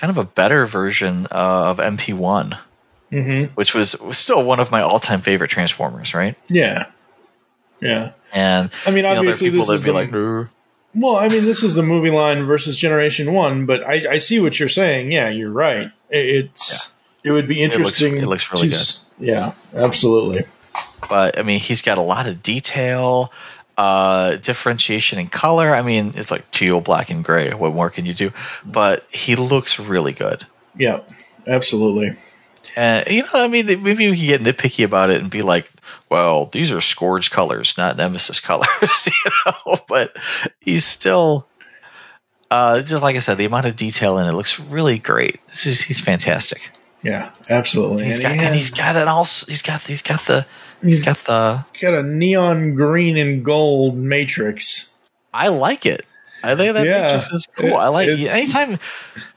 [0.02, 2.58] kind of a better version of MP1,
[3.12, 3.52] Mm-hmm.
[3.54, 6.12] which was, was still one of my all time favorite Transformers.
[6.14, 6.34] Right?
[6.48, 6.86] Yeah.
[7.80, 8.12] Yeah.
[8.32, 10.48] And I mean, you know, obviously people this is be the- like.
[10.94, 14.40] Well, I mean, this is the movie line versus Generation One, but I, I see
[14.40, 15.10] what you're saying.
[15.12, 15.90] Yeah, you're right.
[16.10, 18.16] It- It's it would be It looks- interesting.
[18.18, 20.42] it looks really to s- Yeah, absolutely.
[21.08, 23.30] but I mean, he's got a lot of detail,
[23.76, 25.74] uh, differentiation in color.
[25.74, 27.52] I mean, it's like teal, black, and gray.
[27.52, 28.32] What more can you do?
[28.64, 30.46] But he looks really good.
[30.76, 31.00] Yeah,
[31.46, 32.16] absolutely.
[32.76, 35.70] And you know, I mean, maybe we can get nitpicky about it and be like,
[36.08, 38.68] "Well, these are Scourge colors, not Nemesis colors,"
[39.06, 39.76] you know.
[39.88, 40.16] But
[40.60, 41.46] he's still,
[42.50, 45.46] uh, just like I said, the amount of detail in it looks really great.
[45.48, 46.70] This is, he's fantastic.
[47.02, 48.04] Yeah, absolutely.
[48.04, 49.24] He's And got, he and he's got it all.
[49.24, 50.46] He's got, he's got the,
[50.82, 51.64] he's got the.
[51.80, 54.88] got a neon green and gold matrix.
[55.32, 56.04] I like it.
[56.42, 57.02] I think that Yeah.
[57.02, 57.74] matrix is cool.
[57.76, 58.78] I like anytime.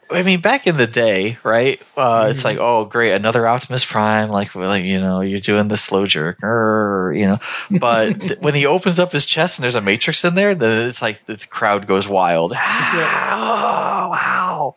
[0.07, 1.81] I mean, back in the day, right?
[1.97, 4.29] Uh, It's like, oh, great, another Optimus Prime.
[4.29, 7.39] Like, like you know, you're doing the slow jerk, or you know.
[7.71, 10.87] But th- when he opens up his chest and there's a matrix in there, then
[10.87, 12.53] it's like the crowd goes wild.
[12.55, 14.75] Oh, wow!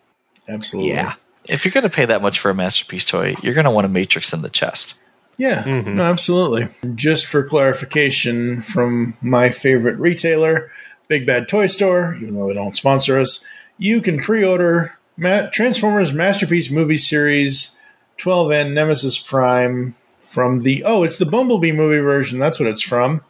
[0.49, 0.93] Absolutely.
[0.93, 1.15] Yeah.
[1.47, 4.33] If you're gonna pay that much for a masterpiece toy, you're gonna want a matrix
[4.33, 4.95] in the chest.
[5.39, 6.67] Yeah, no, absolutely.
[6.97, 10.71] Just for clarification, from my favorite retailer,
[11.07, 13.45] Big Bad Toy Store, even though they don't sponsor us,
[13.79, 17.79] you can pre-order Ma- Transformers Masterpiece movie series
[18.19, 22.39] 12N Nemesis Prime from the oh, it's the Bumblebee movie version.
[22.41, 23.23] That's what it's from.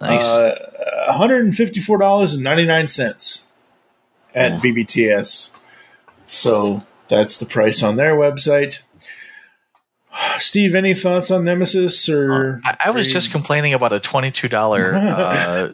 [0.00, 0.24] Nice.
[0.24, 0.54] Uh,
[1.10, 3.48] $154.99
[4.34, 5.54] at BBTS.
[6.26, 8.82] So that's the price on their website.
[10.38, 14.94] Steve, any thoughts on Nemesis or I, I was just complaining about a twenty-two dollar,
[14.94, 15.68] uh,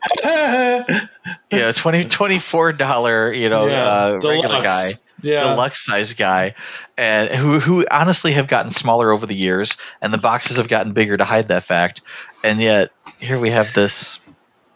[1.50, 4.64] yeah, twenty twenty-four dollar, you know, Yeah, uh, regular deluxe.
[4.64, 4.90] guy,
[5.22, 5.40] Yeah.
[5.50, 6.54] deluxe size guy,
[6.96, 10.92] and who who honestly have gotten smaller over the years, and the boxes have gotten
[10.92, 12.00] bigger to hide that fact,
[12.42, 14.20] and yet here we have this.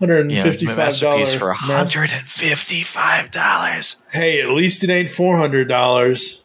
[0.00, 3.96] $155 masterpiece for mas- hundred and fifty-five dollars.
[4.12, 6.44] Hey, at least it ain't four hundred dollars.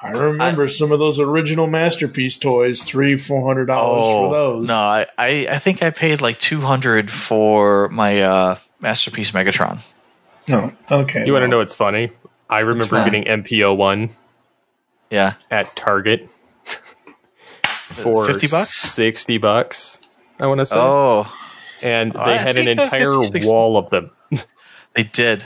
[0.00, 4.64] I remember some of those original masterpiece toys, three, four hundred dollars for those.
[4.64, 9.32] Oh, no, I, I I think I paid like two hundred for my uh, masterpiece
[9.32, 9.80] Megatron.
[10.48, 11.26] No, okay.
[11.26, 12.10] You want to know what's funny?
[12.48, 14.10] I remember getting MPO one.
[15.10, 15.34] Yeah.
[15.50, 16.28] At Target
[17.64, 18.68] for 50 bucks?
[18.70, 20.00] sixty bucks.
[20.38, 20.76] I want to say.
[20.78, 21.26] Oh.
[21.82, 24.10] and Oh, they I had an uh, entire 50, wall of them.
[24.94, 25.44] They did.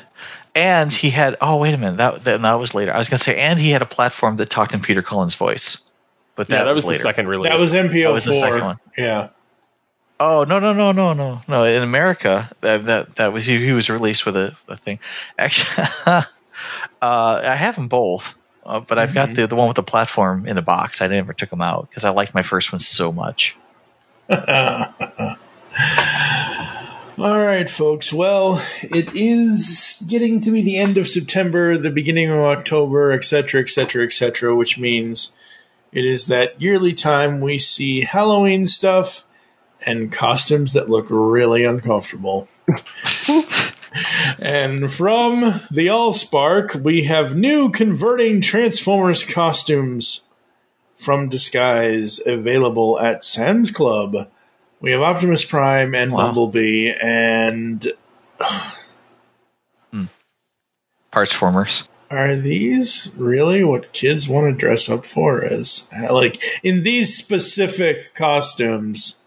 [0.54, 2.92] And he had oh wait a minute that that, that was later.
[2.92, 5.78] I was gonna say and he had a platform that talked in Peter Cullen's voice,
[6.36, 7.02] but that, Yeah, that was the later.
[7.02, 7.50] second release.
[7.50, 8.68] That was MPO That was the second four.
[8.68, 8.78] one.
[8.98, 9.28] Yeah.
[10.20, 11.64] Oh no no no no no no!
[11.64, 15.00] In America, that that, that was he, he was released with a, a thing.
[15.36, 16.22] Actually, uh,
[17.02, 20.58] I have them both, uh, but I've got the the one with the platform in
[20.58, 21.02] a box.
[21.02, 23.56] I never took them out because I liked my first one so much.
[27.18, 28.10] All right, folks.
[28.10, 33.60] Well, it is getting to be the end of September, the beginning of October, etc.,
[33.60, 35.36] etc., etc., which means
[35.92, 39.26] it is that yearly time we see Halloween stuff
[39.84, 42.48] and costumes that look really uncomfortable.
[44.38, 50.28] and from the Allspark, we have new converting Transformers costumes
[50.96, 54.30] from Disguise available at Sam's Club.
[54.82, 57.92] We have Optimus Prime and Bumblebee, and
[61.12, 61.88] Parts formers.
[62.10, 65.44] are these really what kids want to dress up for?
[65.44, 69.24] As like in these specific costumes,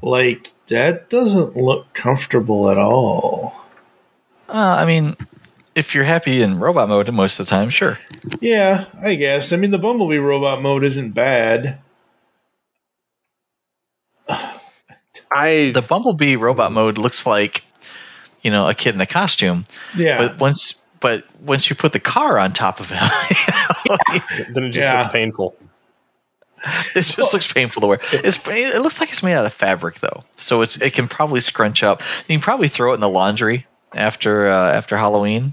[0.00, 3.64] like that doesn't look comfortable at all.
[4.48, 5.16] Uh, I mean,
[5.74, 7.98] if you're happy in robot mode most of the time, sure.
[8.40, 9.52] Yeah, I guess.
[9.52, 11.80] I mean, the Bumblebee robot mode isn't bad.
[15.34, 17.64] I the Bumblebee robot mode looks like
[18.42, 19.64] you know a kid in a costume.
[19.96, 20.18] Yeah.
[20.18, 22.98] But once but once you put the car on top of him,
[24.52, 25.00] then it just Yeah.
[25.02, 25.56] looks painful.
[26.94, 27.98] it just looks painful to wear.
[28.12, 31.40] It's it looks like it's made out of fabric though, so it's it can probably
[31.40, 32.00] scrunch up.
[32.28, 35.52] You can probably throw it in the laundry after uh, after Halloween.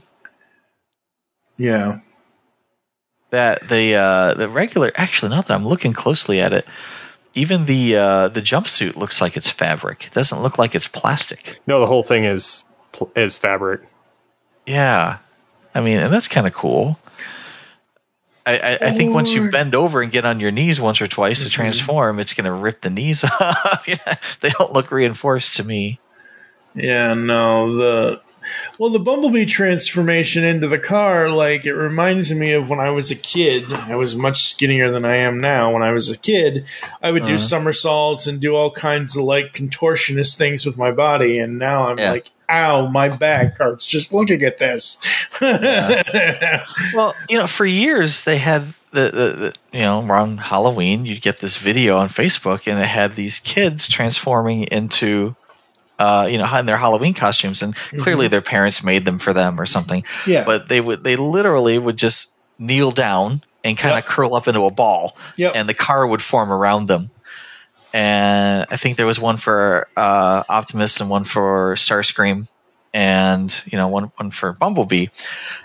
[1.57, 1.99] Yeah.
[3.31, 6.65] That the uh, the regular actually now that I'm looking closely at it,
[7.33, 10.07] even the uh, the jumpsuit looks like it's fabric.
[10.07, 11.59] It doesn't look like it's plastic.
[11.65, 12.63] No, the whole thing is
[13.15, 13.81] is fabric.
[14.65, 15.17] Yeah,
[15.73, 16.99] I mean, and that's kind of cool.
[18.45, 21.07] I, I, I think once you bend over and get on your knees once or
[21.07, 23.83] twice to transform, it's going to rip the knees off.
[23.87, 25.99] You know, they don't look reinforced to me.
[26.73, 28.21] Yeah, no, the
[28.77, 33.11] Well, the Bumblebee transformation into the car, like, it reminds me of when I was
[33.11, 33.71] a kid.
[33.71, 35.73] I was much skinnier than I am now.
[35.73, 36.65] When I was a kid,
[37.01, 37.37] I would do Uh-huh.
[37.39, 41.39] somersaults and do all kinds of, like, contortionist things with my body.
[41.39, 44.97] And now I'm like, ow, my back hurts just looking at this.
[46.93, 51.21] well, you know, for years they had the, the, the you know around Halloween you'd
[51.21, 55.33] get this video on Facebook and it had these kids transforming into
[56.01, 59.59] uh, you know in their Halloween costumes and clearly their parents made them for them
[59.61, 60.03] or something.
[60.25, 60.45] Yeah.
[60.45, 64.63] But they would they literally would just kneel down and kind of curl up into
[64.65, 65.53] a ball Yep.
[65.55, 67.11] and the car would form around them.
[67.93, 72.47] And I think there was one for uh, Optimus and one for Starscream
[72.93, 75.07] and you know one one for Bumblebee,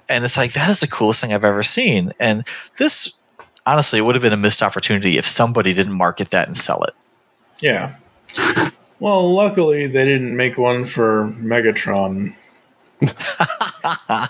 [0.09, 2.12] and it's like that is the coolest thing I've ever seen.
[2.20, 2.45] And
[2.78, 3.18] this,
[3.64, 6.82] honestly, it would have been a missed opportunity if somebody didn't market that and sell
[6.84, 6.95] it.
[7.61, 7.97] Yeah.
[8.99, 12.34] Well, luckily they didn't make one for Megatron.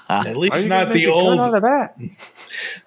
[0.09, 1.39] At least not the old.
[1.41, 1.97] out of that.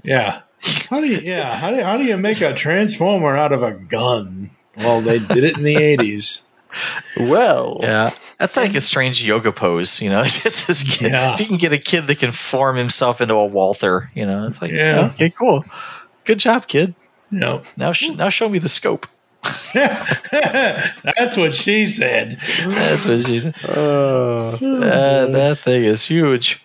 [0.03, 0.41] Yeah.
[0.89, 1.19] How do you?
[1.19, 1.55] Yeah.
[1.55, 4.49] How do how do you make a transformer out of a gun?
[4.77, 6.41] Well, they did it in the eighties.
[7.17, 10.23] Well, Yeah, that's like a strange yoga pose, you know.
[10.43, 11.33] This kid, Yeah.
[11.33, 14.45] if you can get a kid that can form himself into a Walther, you know,
[14.45, 15.11] it's like, Yeah.
[15.13, 15.63] okay, cool,
[16.25, 16.93] good job, kid.
[17.31, 17.61] No.
[17.77, 19.07] Now, sh- now show me the scope.
[19.73, 22.37] That's what she said.
[22.65, 23.53] That's what she said.
[23.55, 26.61] that, that thing is huge.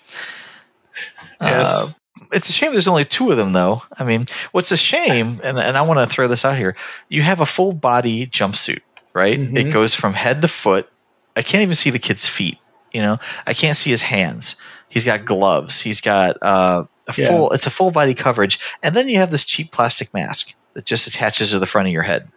[1.40, 1.68] Yes.
[1.82, 1.90] Uh,
[2.32, 3.82] it's a shame there's only two of them, though.
[3.96, 6.76] I mean, what's a shame, and, and I want to throw this out here
[7.08, 8.80] you have a full body jumpsuit,
[9.12, 9.38] right?
[9.38, 9.56] Mhm.
[9.56, 10.88] It goes from head to foot.
[11.36, 12.58] I can't even see the kid's feet.
[12.92, 14.56] You know, I can't see his hands.
[14.88, 15.80] He's got gloves.
[15.80, 17.28] He's got uh, a Yeah.
[17.28, 17.50] full.
[17.52, 21.06] It's a full body coverage, and then you have this cheap plastic mask that just
[21.06, 22.28] attaches to the front of your head.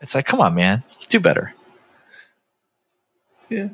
[0.00, 1.54] It's like, come on, man, do better.
[3.48, 3.68] Yeah.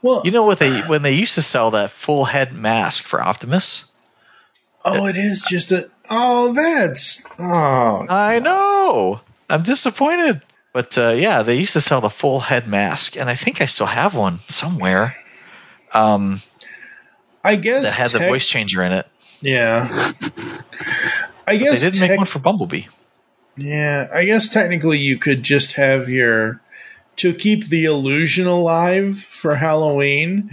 [0.00, 3.20] Well, You know what they when they used to sell that full head mask for
[3.20, 3.90] Optimus?
[4.84, 5.90] Oh, it is just a.
[6.08, 7.26] Oh, that's.
[7.38, 9.20] Oh, I know.
[9.50, 10.40] I'm disappointed.
[10.72, 13.66] But uh, yeah, they used to sell the full head mask, and I think I
[13.66, 15.16] still have one somewhere.
[15.92, 16.40] Um,
[17.42, 19.06] I guess that had the voice changer in it.
[19.40, 20.12] Yeah.
[21.46, 22.82] I guess They didn't tech- make one for Bumblebee.
[23.58, 26.60] Yeah, I guess technically you could just have your
[27.16, 30.48] to keep the illusion alive for Halloween.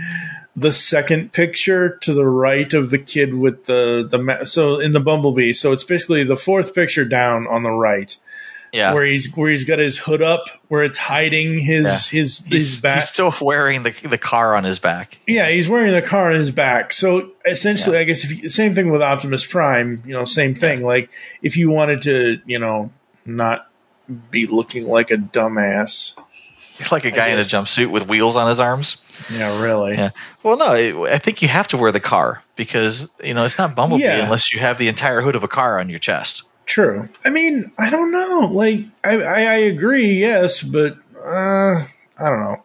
[0.56, 5.00] The second picture to the right of the kid with the the so in the
[5.00, 5.54] bumblebee.
[5.54, 8.18] So it's basically the fourth picture down on the right,
[8.76, 12.20] Yeah, where he's where he's got his hood up, where it's hiding his Yeah.
[12.20, 12.96] his his he's, back.
[12.96, 15.18] he's still wearing the the car on his back.
[15.28, 16.92] Yeah, he's wearing the car on his back.
[16.92, 20.04] So essentially, I guess if you, same thing with Optimus Prime.
[20.06, 20.82] You know, same thing.
[20.82, 21.10] Like
[21.42, 22.92] if you wanted to, you know,
[23.26, 23.70] not
[24.30, 26.20] be looking like a dumbass.
[26.78, 29.02] He's like a guy in a jumpsuit with wheels on his arms.
[29.32, 29.94] Yeah, really.
[29.94, 30.10] Yeah.
[30.44, 33.58] Well, no, I I think you have to wear the car because you know it's
[33.58, 34.24] not Bumblebee Yeah.
[34.26, 36.44] unless you have the entire hood of a car on your chest.
[36.66, 37.10] True.
[37.24, 38.50] I mean, I don't know.
[38.52, 40.20] Like, I I, I agree.
[40.20, 41.86] Yes, but uh,
[42.18, 42.62] I don't know.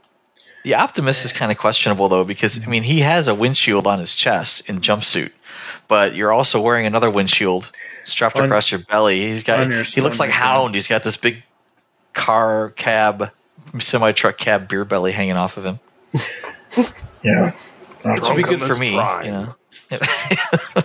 [0.64, 3.98] The Optimus is kind of questionable though because I mean he has a windshield on
[3.98, 5.32] his chest in jumpsuit,
[5.88, 7.70] but you're also wearing another windshield
[8.04, 9.20] strapped On- across your belly.
[9.20, 10.32] He's got he looks like stomach, yeah.
[10.32, 10.74] Hound.
[10.74, 11.42] He's got this big
[12.12, 13.30] car cab,
[13.78, 15.80] semi truck cab beer belly hanging off of him.
[17.22, 17.52] Yeah.
[18.02, 19.26] Which would be good for me, Prime.
[19.26, 19.54] you know.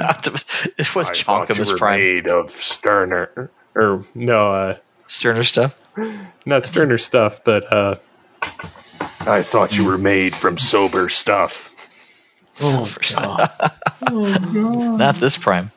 [0.08, 2.00] Optimus, it was I thought you Chonkimus were Prime.
[2.00, 3.50] made of sterner.
[3.74, 4.76] or no, uh,
[5.06, 5.74] Sterner stuff.
[6.46, 7.96] not Sterner stuff, but uh,
[9.20, 11.70] I thought you were made from sober stuff.
[12.60, 13.50] Oh, God.
[14.98, 15.70] Not this Prime.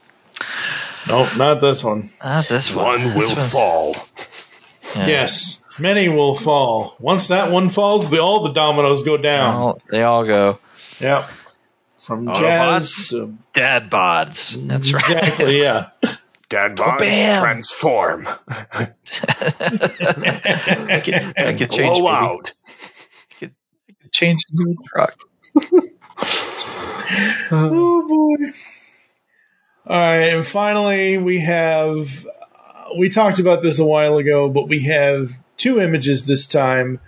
[1.08, 2.10] nope, not this one.
[2.24, 2.86] Not this one.
[2.86, 3.96] One This will one's- fall.
[4.96, 5.08] yeah.
[5.08, 6.96] Yes, many will fall.
[7.00, 9.56] Once that one falls, the, all the dominoes go down.
[9.56, 10.60] All- they all go.
[11.00, 11.30] Yep.
[12.06, 14.68] From Autobots, jazz to dad bods.
[14.68, 15.02] That's right.
[15.04, 15.90] exactly, yeah.
[16.50, 17.42] Dad bods bam.
[17.42, 18.28] transform.
[18.48, 18.92] I
[21.04, 23.50] could, I could change Blow baby.
[23.50, 23.52] out.
[24.12, 25.18] change the new truck.
[27.52, 28.46] Oh boy.
[29.88, 34.68] All right, and finally we have uh, we talked about this a while ago, but
[34.68, 37.00] we have two images this time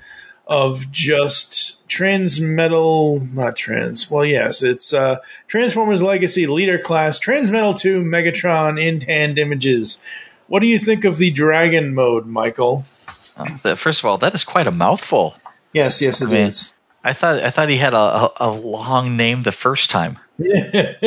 [0.48, 4.10] of just Transmetal, not Trans.
[4.10, 5.18] Well, yes, it's uh,
[5.48, 10.04] Transformers Legacy Leader Class Transmetal 2 Megatron in hand images.
[10.48, 12.86] What do you think of the Dragon mode, Michael?
[13.64, 15.36] That- first of all, that is quite a mouthful.
[15.74, 16.74] Yes, yes, it I mean, is.
[17.04, 21.02] I thought I thought he had a, a, a long name the first time, but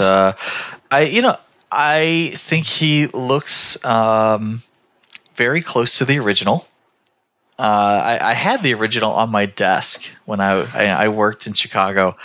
[0.00, 0.32] uh,
[0.90, 1.36] I you know
[1.70, 4.62] I think he looks um,
[5.34, 6.66] very close to the original.
[7.58, 11.54] Uh, I, I had the original on my desk when I I, I worked in
[11.54, 12.16] Chicago,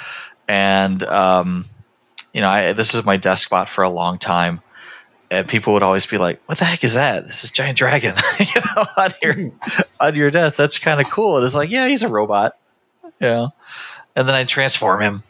[0.47, 1.65] and um,
[2.33, 4.61] you know, I, this was my desk spot for a long time.
[5.29, 7.25] And people would always be like, "What the heck is that?
[7.25, 9.51] This is giant dragon, you know, on your
[10.01, 10.57] on your desk.
[10.57, 12.51] That's kind of cool." And it's like, "Yeah, he's a robot,"
[13.03, 13.53] you know.
[14.13, 15.23] And then I transform him.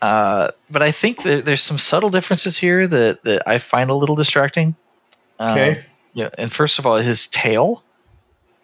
[0.00, 4.14] Uh, but I think there's some subtle differences here that that I find a little
[4.14, 4.76] distracting.
[5.40, 5.82] Okay.
[6.14, 7.82] yeah, and first of all, his tail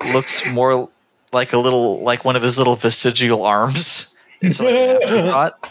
[0.02, 0.88] looks more
[1.32, 4.16] like a little like one of his little vestigial arms.
[4.40, 5.70] It's like an afterthought.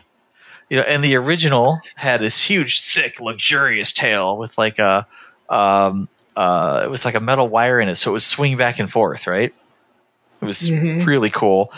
[0.70, 5.08] You know, and the original had this huge, thick, luxurious tail with like a
[5.50, 8.80] um uh it was like a metal wire in it, so it would swing back
[8.80, 9.54] and forth, right?
[10.42, 11.06] It was Mhm.
[11.06, 11.72] really cool.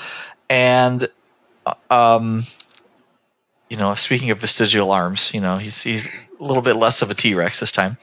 [0.49, 1.07] And
[1.89, 2.45] um
[3.69, 7.09] you know, speaking of vestigial arms, you know, he's he's a little bit less of
[7.09, 7.97] a T Rex this time.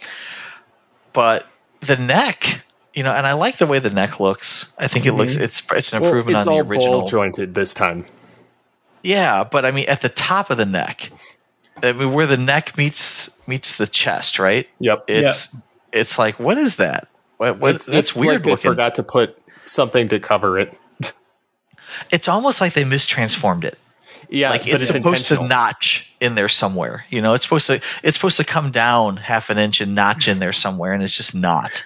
[1.12, 1.46] But
[1.80, 2.62] the neck,
[2.94, 4.72] you know, and I like the way the neck looks.
[4.78, 5.42] I think it looks Mhm.
[5.42, 7.00] it's it's an Well, improvement it's on the all original.
[7.00, 8.04] ball jointed this time.
[9.02, 11.10] Yeah, but I mean at the top of the neck,
[11.82, 14.68] I mean where the neck meets meets the chest, right?
[14.78, 15.04] Yep.
[15.08, 15.56] It's
[15.92, 17.08] it's like what is that?
[17.38, 18.70] What, what It's- that's it's weird like they looking.
[18.70, 20.78] forgot to put something to cover it.
[22.10, 23.78] It's almost like they mistransformed it.
[24.28, 27.04] Yeah, like but it's, it's supposed to notch in there somewhere.
[27.10, 30.26] You know, it's supposed to it's supposed to come down half an inch and notch
[30.28, 31.84] in there somewhere, and it's just not.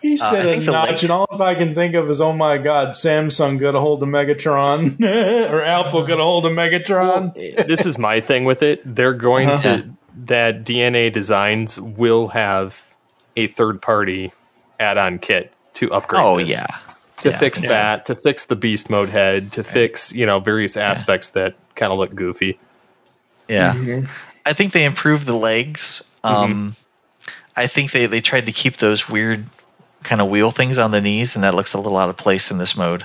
[0.00, 2.32] He Uh, said think a notch, legs- and all I can think of is, oh
[2.32, 5.00] my god, Samsung got a hold of Megatron,
[5.52, 7.34] or Apple got a hold of Megatron.
[7.66, 8.80] this is my thing with it.
[8.84, 9.62] They're going Uh-huh.
[9.78, 9.90] to
[10.26, 12.94] that DNA Designs will have
[13.36, 14.32] a third party
[14.80, 16.22] add-on kit to upgrade.
[16.22, 16.50] Oh, this.
[16.50, 16.66] yeah.
[17.22, 17.68] to Yeah, fix yeah.
[17.70, 21.92] that, to fix the beast mode head, to fix you know various aspects that kind
[21.92, 22.58] of look goofy.
[23.48, 24.06] Yeah, Mm-hmm.
[24.46, 26.08] I think they improved the legs.
[26.22, 26.76] Um,
[27.56, 29.44] I think they they tried to keep those weird
[30.02, 32.50] kind of wheel things on the knees, and that looks a little out of place
[32.50, 33.04] in this mode.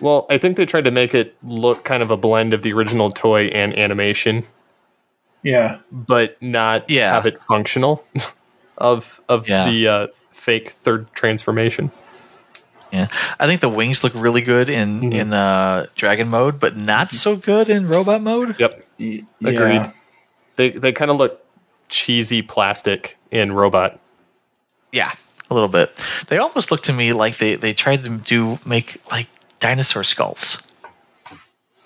[0.00, 2.72] Well, I think they tried to make it look kind of a blend of the
[2.72, 4.44] original toy and animation,
[5.42, 7.12] Yeah, but not Yeah.
[7.14, 8.04] have it functional
[8.78, 9.68] of of Yeah.
[9.70, 11.90] the uh, fake third transformation.
[12.92, 13.08] Yeah,
[13.38, 15.12] I think the wings look really good in Mm-hmm.
[15.12, 18.58] in uh, dragon mode, but not so good in robot mode.
[18.58, 19.24] Yep, agreed.
[19.42, 19.90] yeah.
[20.56, 21.44] They they kind of look
[21.88, 23.98] cheesy plastic in robot.
[24.92, 25.12] Yeah,
[25.50, 25.94] a little bit.
[26.28, 29.26] They almost look to me like they they tried to do make like
[29.60, 30.62] dinosaur skulls,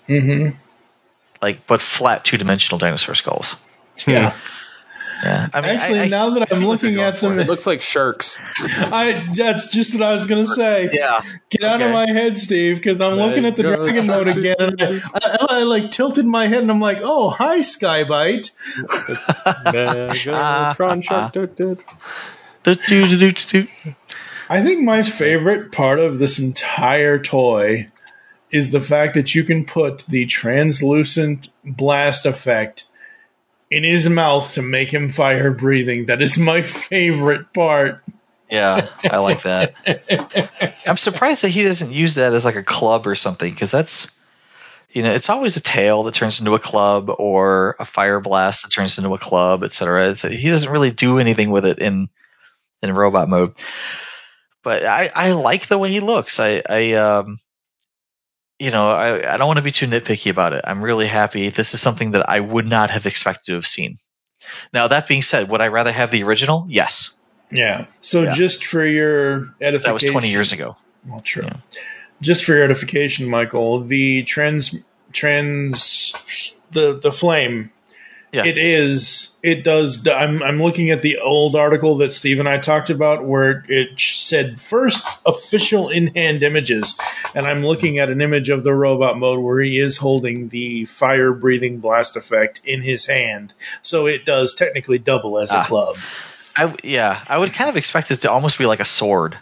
[0.07, 0.55] Mm-hmm.
[1.41, 3.55] like but flat two dimensional dinosaur skulls.
[4.07, 4.33] Yeah.
[5.23, 7.47] Yeah, I mean, Actually, I- I now that I see I'm looking at them, It
[7.47, 8.39] looks like sharks.
[8.59, 10.89] I that's just what I was gonna say.
[10.91, 11.21] Yeah.
[11.49, 14.17] Get out of my head, Steve, because I'm looking at the Let dragon go.
[14.17, 14.81] mode again, and
[15.13, 18.51] I, I, I like tilted my head, and I'm like, "Oh, hi, Sky-Byte."
[19.67, 21.85] Megatron shark.
[24.49, 27.87] I think my favorite part of this entire toy
[28.51, 32.85] is the fact that you can put the translucent blast effect
[33.71, 36.05] in his mouth to make him fire breathing.
[36.05, 38.03] That is my favorite part.
[38.49, 39.73] Yeah, I like that.
[40.87, 44.15] I'm surprised that he doesn't use that as like a club or something because that's,
[44.91, 48.63] you know, it's always a tail that turns into a club or a fire blast
[48.63, 50.09] that turns into a club, etc.
[50.09, 52.09] It's, he doesn't really do anything with it in
[52.83, 53.53] in robot mode.
[54.63, 56.39] But I, I like the way he looks.
[56.39, 57.37] I, I um,
[58.59, 60.63] you know, I, I don't want to be too nitpicky about it.
[60.65, 61.49] I'm really happy.
[61.49, 63.97] This is something that I would not have expected to have seen.
[64.73, 66.65] Now that being said, would I rather have the original?
[66.69, 67.17] Yes,
[67.51, 67.87] Yeah.
[67.99, 68.33] So Yeah.
[68.33, 70.77] just for your edification, that was 20 years ago.
[71.05, 71.49] Well, true.
[72.21, 74.75] Just for your edification, Michael, the trans
[75.11, 76.13] trans
[76.71, 77.71] the the flame.
[78.33, 78.45] Yeah.
[78.45, 79.35] It is.
[79.43, 80.07] It does.
[80.07, 83.99] I'm I'm looking at the old article that Steve and I talked about, where it
[83.99, 86.97] said first official in hand images,
[87.35, 90.85] and I'm looking at an image of the robot mode where he is holding the
[90.85, 93.53] fire breathing blast effect in his hand.
[93.83, 95.65] So it does technically double as a Ah.
[95.65, 95.95] club.
[96.57, 99.37] I yeah, I would kind of expect it to almost be like a sword.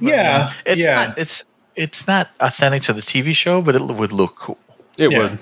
[0.00, 1.06] Yeah, It's yeah.
[1.06, 1.44] not it's
[1.76, 4.58] it's not authentic to the TV show, but it would look cool.
[4.98, 5.18] It Yeah.
[5.18, 5.38] would.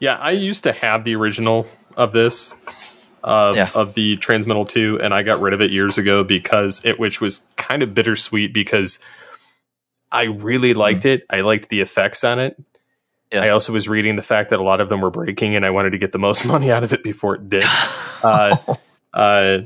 [0.00, 2.54] Yeah, I used to have the original of this,
[3.24, 3.68] of, Yeah.
[3.74, 7.20] of the Transmetal 2, and I got rid of it years ago because it, which
[7.20, 8.98] was kind of bittersweet because
[10.12, 11.24] I really liked it.
[11.30, 12.56] I liked the effects on it.
[13.32, 13.42] Yeah.
[13.44, 15.70] I also was reading the fact that a lot of them were breaking, and I
[15.70, 17.64] wanted to get the most money out of it before it did.
[18.20, 18.56] Uh,
[19.14, 19.58] uh,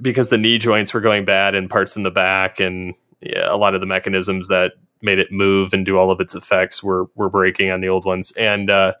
[0.00, 3.56] because the knee joints were going bad and parts in the back, and yeah, a
[3.58, 4.72] lot of the mechanisms that
[5.02, 8.06] made it move and do all of its effects were were breaking on the old
[8.06, 8.32] ones.
[8.38, 8.94] And uh,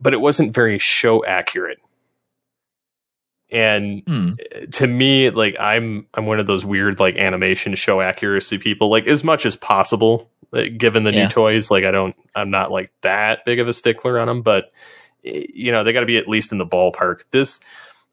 [0.00, 1.78] but it wasn't very show accurate.
[3.50, 4.30] And Hmm.
[4.72, 8.90] to me, like I'm I'm one of those weird like animation show accuracy people.
[8.90, 11.24] Like as much as possible, like, given the Yeah.
[11.24, 11.70] new toys.
[11.70, 14.72] Like I don't, I'm not like that big of a stickler on them, but
[15.24, 17.24] eh, you know they got to be at least in the ballpark.
[17.32, 17.58] This,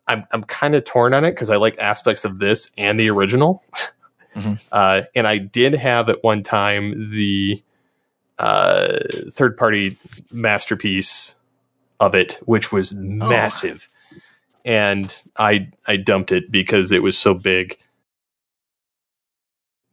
[0.08, 3.10] I'm I'm kind of torn on it because I like aspects of this and the
[3.12, 3.64] original.
[4.72, 7.64] Uh, and I did have at one time the
[8.38, 9.00] uh,
[9.32, 9.98] third party
[10.32, 11.37] masterpiece
[12.00, 13.90] of it, which was massive.
[14.66, 17.78] And I I dumped it because it was so big.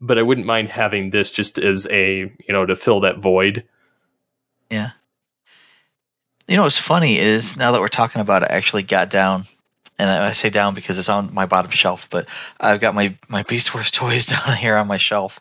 [0.01, 3.65] But I wouldn't mind having this just as a you know to fill that void.
[4.71, 4.91] Yeah.
[6.47, 9.45] You know what's funny is now that we're talking about it, I actually got down,
[9.99, 12.27] and I I say down because it's on my bottom shelf, but
[12.61, 15.41] I've got my my Beast Wars toys down here on my shelf,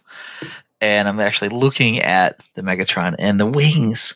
[0.79, 4.15] and I'm actually looking at the Megatron, and the wings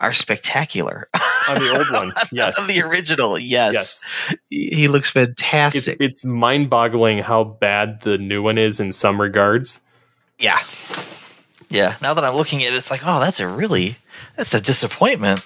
[0.00, 1.08] are spectacular.
[1.48, 2.58] On the old one, yes.
[2.60, 4.04] On the original, yes.
[4.48, 5.94] He he looks fantastic.
[5.94, 9.80] It's, it's mind boggling how bad the new one is in some regards.
[10.38, 10.58] Yeah.
[11.70, 11.94] Yeah.
[12.02, 13.96] Now that I'm looking at it, it's like, oh, that's a really
[14.36, 15.40] that's a disappointment.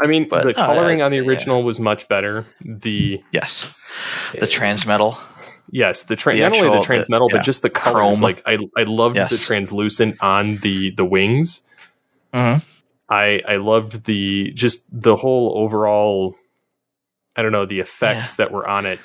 [0.00, 2.44] I mean, But, the uh, coloring on the original was much better.
[2.64, 3.74] The yes,
[4.32, 5.18] the transmetal.
[5.70, 7.94] Yes, the, tra- The not only the transmetal, the- yeah, but just the colors.
[8.18, 8.20] chrome.
[8.20, 11.62] Like I, I loved the translucent on the the wings.
[12.34, 12.62] Mhm.
[13.08, 16.36] I I loved the just the whole overall.
[17.36, 19.00] I don't know the effects that were on it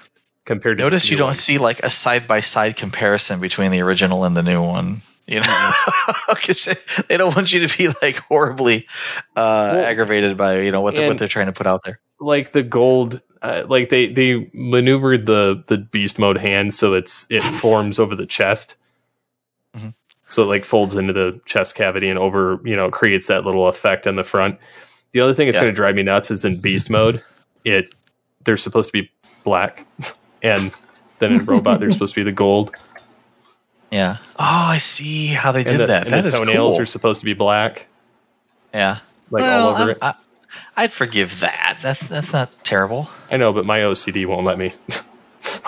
[0.46, 0.84] compared to.
[0.84, 1.36] Notice you don't one.
[1.36, 5.02] see like a side by side comparison between the original and the new one.
[5.28, 5.72] You know,
[6.30, 6.76] because
[7.08, 8.88] they don't want you to be like horribly
[9.36, 12.00] uh, aggravated by you know what, the, what they're trying to put out there.
[12.20, 13.22] like the gold.
[13.42, 18.14] Uh, like they they maneuvered the the beast mode hand so it's it forms over
[18.16, 18.76] the chest.
[20.30, 23.68] So it like folds into the chest cavity and over you know creates that little
[23.68, 24.58] effect on the front.
[25.12, 25.62] The other thing that's Yeah.
[25.64, 27.24] going to drive me nuts is in beast mode.
[27.66, 27.94] It
[28.46, 29.10] they're supposed to be
[29.44, 29.86] black,
[30.44, 30.72] and
[31.20, 32.76] then in robot they're supposed to be the gold.
[33.92, 34.18] Yeah.
[34.38, 36.04] Oh, I see how they and did the, that.
[36.06, 36.82] and That the is toenails cool.
[36.82, 37.88] are supposed to be black.
[38.74, 39.00] yeah.
[39.32, 39.98] like, Well, all over I'm- it.
[40.02, 40.14] I,
[40.78, 41.80] I'd forgive that.
[41.82, 43.10] That's that's not terrible.
[43.32, 44.74] I know, but my OCD won't let me.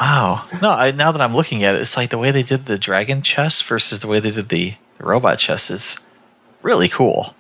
[0.02, 0.46] Wow.
[0.62, 2.80] No, I, now that I'm looking at it, it's like the way they did the
[2.80, 6.00] dragon chest versus the way they did the, the robot chest is
[6.64, 7.36] really cool.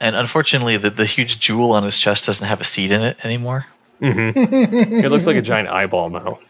[0.00, 3.24] And unfortunately, the, the huge jewel on his chest doesn't have a seat in it
[3.24, 3.66] anymore.
[4.00, 6.40] hmm it looks like a giant eyeball now.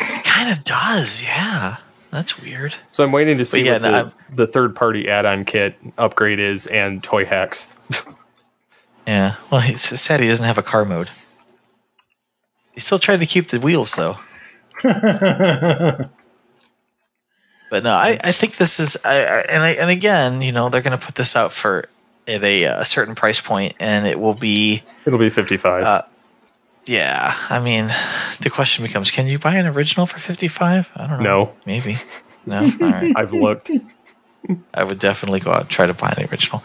[0.00, 1.76] It Kind of does, yeah.
[2.10, 2.74] That's weird.
[2.90, 5.44] So I'm waiting to see yeah, what no, the, I'm- the third party add on
[5.44, 7.66] kit upgrade is and toy hacks.
[9.06, 9.36] Yeah.
[9.52, 11.08] Well, it's sad he doesn't have a car mode.
[12.76, 14.16] He still trying to keep the wheels though.
[17.68, 20.68] But no, I, I think this is I, I and I, and again, you know,
[20.68, 21.88] they're going to put this out for
[22.28, 25.82] at a, a certain price point, and it will be It'll be 55.
[25.82, 26.02] Uh,
[26.86, 27.88] yeah, I mean,
[28.40, 30.90] the question becomes: Can you buy an original for fifty-five?
[30.94, 31.44] I don't know.
[31.44, 31.56] No.
[31.66, 31.96] maybe.
[32.46, 33.12] No, all right.
[33.16, 33.70] I've looked.
[34.72, 36.62] I would definitely go out and try to find the original.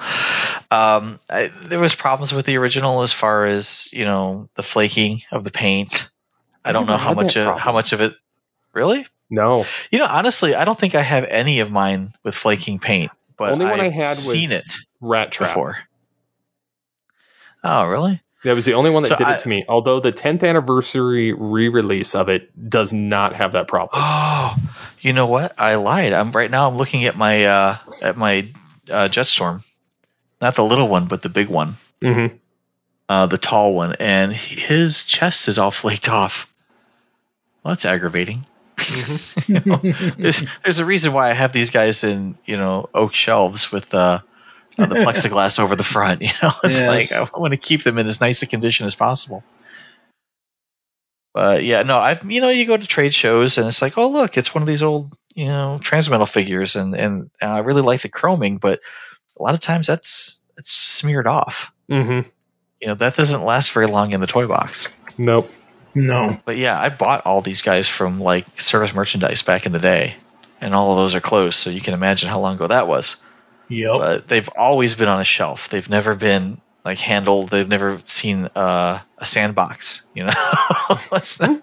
[0.70, 5.22] Um, I, there was problems with the original as far as you know the flaking
[5.32, 6.10] of the paint.
[6.64, 8.14] I don't know how much of, how much of it.
[8.74, 9.06] Really?
[9.30, 9.66] No.
[9.90, 13.12] You know, honestly, I don't think I have any of mine with flaking paint.
[13.38, 15.40] But Only one I I've had was seen it Rattrap.
[15.40, 15.78] before.
[17.64, 18.22] Oh, really?
[18.44, 19.64] That was the only one that So did I- it to me.
[19.70, 23.90] Although the 10th anniversary re-release of it does not have that problem.
[24.04, 24.56] Oh,
[25.00, 25.54] you know what?
[25.60, 26.14] I lied.
[26.14, 26.68] I'm right now.
[26.68, 28.48] I'm looking at my uh, at my
[28.90, 29.64] uh, Jetstorm,
[30.42, 32.36] not the little one, but the big one, Mm-hmm.
[33.10, 36.52] uh, the tall one, and his chest is all flaked off.
[37.64, 38.46] Well, that's aggravating.
[38.78, 39.54] Mm-hmm.
[39.54, 39.78] You know,
[40.18, 43.94] there's there's a reason why I have these guys in you know oak shelves with
[43.94, 44.20] uh,
[44.78, 46.22] uh, the plexiglass over the front.
[46.22, 47.12] You know, it's Yes.
[47.12, 49.44] like I want to keep them in as nice a condition as possible.
[51.34, 54.10] But yeah, no, I've you know you go to trade shows and it's like, oh
[54.10, 58.02] look, it's one of these old you know transmetal figures, and and I really like
[58.02, 58.80] the chroming, but
[59.40, 61.72] a lot of times that's it's smeared off.
[61.90, 62.28] Mm-hmm.
[62.82, 64.90] You know that doesn't last very long in the toy box.
[65.18, 65.50] Nope.
[65.96, 66.40] No.
[66.46, 70.16] But yeah, I bought all these guys from like service merchandise back in the day,
[70.60, 71.56] and all of those are closed.
[71.56, 73.24] So you can imagine how long ago that was.
[73.72, 73.98] Yep.
[74.00, 75.70] But they've always been on a shelf.
[75.70, 77.50] They've never been like handled.
[77.50, 80.06] They've never seen uh, a sandbox.
[80.14, 80.32] You know,
[81.14, 81.62] it's, not,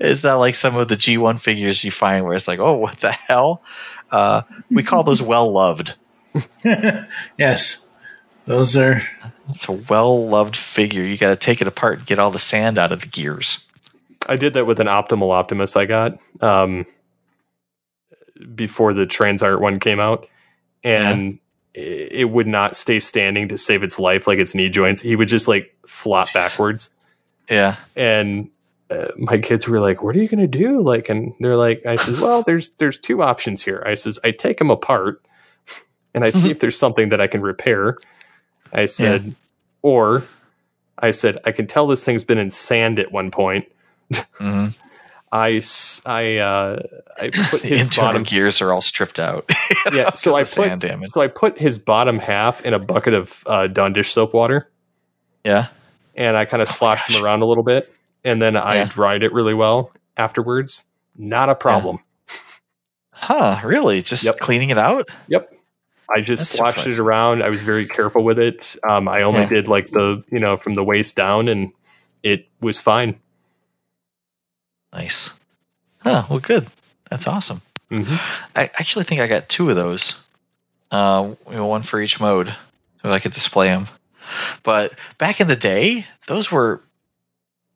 [0.00, 2.96] it's not like some of the G1 figures you find where it's like, oh, what
[2.98, 3.62] the hell?
[4.10, 5.94] Uh, we call those well loved.
[6.64, 7.84] yes.
[8.46, 9.02] Those are.
[9.50, 11.04] It's a well loved figure.
[11.04, 13.66] You got to take it apart and get all the sand out of the gears.
[14.26, 16.86] I did that with an Optimal Optimus I got um,
[18.54, 20.28] before the Transart one came out,
[20.84, 21.40] and i
[21.80, 25.00] it would not stay standing to save its life, like its knee joints.
[25.00, 26.90] He would just like flop backwards,
[27.48, 27.76] Yeah.
[27.94, 28.50] And
[28.90, 31.86] uh, my kids were like, "What are you going to do?" Like, and they're like,
[31.86, 35.22] "I says, well, there's there's two options here." I says, "I take them apart,
[36.14, 37.96] and I see if there's something that I can repair."
[38.72, 39.34] I said,
[39.82, 40.24] or
[40.98, 43.70] I said, I can tell this thing's been in sand at one point.
[44.12, 44.74] Mhm.
[45.32, 45.60] I
[46.06, 46.82] I uh,
[47.20, 49.48] I put his bottom gears are all stripped out.
[49.92, 50.14] yeah.
[50.14, 53.92] So I put so I put his bottom half in a bucket of uh, Dawn
[53.92, 54.70] dish soap water.
[55.44, 55.68] Yeah.
[56.14, 57.92] and I kind of sloshed him around a little bit,
[58.24, 58.84] and then I Yeah.
[58.86, 60.84] dried it really well afterwards.
[61.16, 61.98] Not a problem.
[63.12, 63.60] Huh?
[63.64, 64.02] Really?
[64.02, 65.08] Just cleaning it out?
[65.28, 65.52] Yep.
[66.14, 67.42] I just That's sloshed it around.
[67.42, 68.76] I was very careful with it.
[68.88, 69.48] Um, I only Yeah.
[69.48, 71.70] did like the you know from the waist down, and
[72.22, 73.18] it was fine.
[74.92, 75.30] Nice.
[76.00, 76.24] Huh.
[76.28, 76.66] Well, good.
[77.10, 77.60] That's awesome.
[77.90, 78.14] Mm-hmm.
[78.56, 80.22] I actually think I got two of those.
[80.90, 82.54] Uh, you know, one for each mode,
[83.02, 83.88] so I could display them.
[84.62, 86.80] But back in the day, those were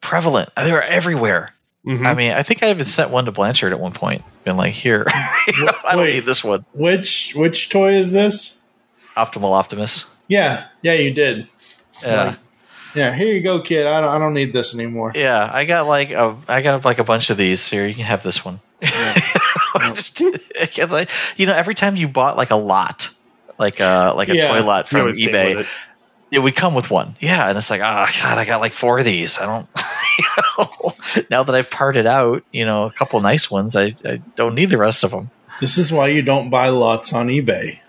[0.01, 0.51] prevalent.
[0.57, 1.53] They were everywhere.
[1.87, 2.07] Mm-hmm.
[2.07, 4.23] I mean, I think I even sent one to Blanchard at one point.
[4.45, 5.07] Been like, here,
[5.49, 6.15] you know, I don't Wait.
[6.15, 6.65] need this one.
[6.73, 8.61] Which which toy is this?
[9.15, 10.07] Optimal Optimus.
[10.29, 11.49] Yeah, yeah, you did.
[12.03, 12.37] Yeah.
[12.95, 13.86] Yeah, here you go, kid.
[13.86, 15.12] I don't, I don't need this anymore.
[15.14, 17.68] Yeah, I got like a, I got like a bunch of these.
[17.68, 18.61] Here, you can have this one.
[19.80, 20.22] Just-
[20.61, 23.09] because I, you know, every time you bought like a lot,
[23.59, 24.49] like a like a Yeah.
[24.49, 25.68] toy lot from eBay, with
[26.30, 26.38] it.
[26.38, 27.16] would come with one.
[27.20, 29.38] Yeah, and it's like, oh god, I got like four of these.
[29.38, 29.68] I don't.
[30.18, 30.24] You
[30.59, 30.93] know,
[31.30, 34.68] now that I've parted out, you know, a couple nice ones, I, I don't need
[34.68, 35.30] the rest of them.
[35.59, 37.80] This is why you don't buy lots on eBay.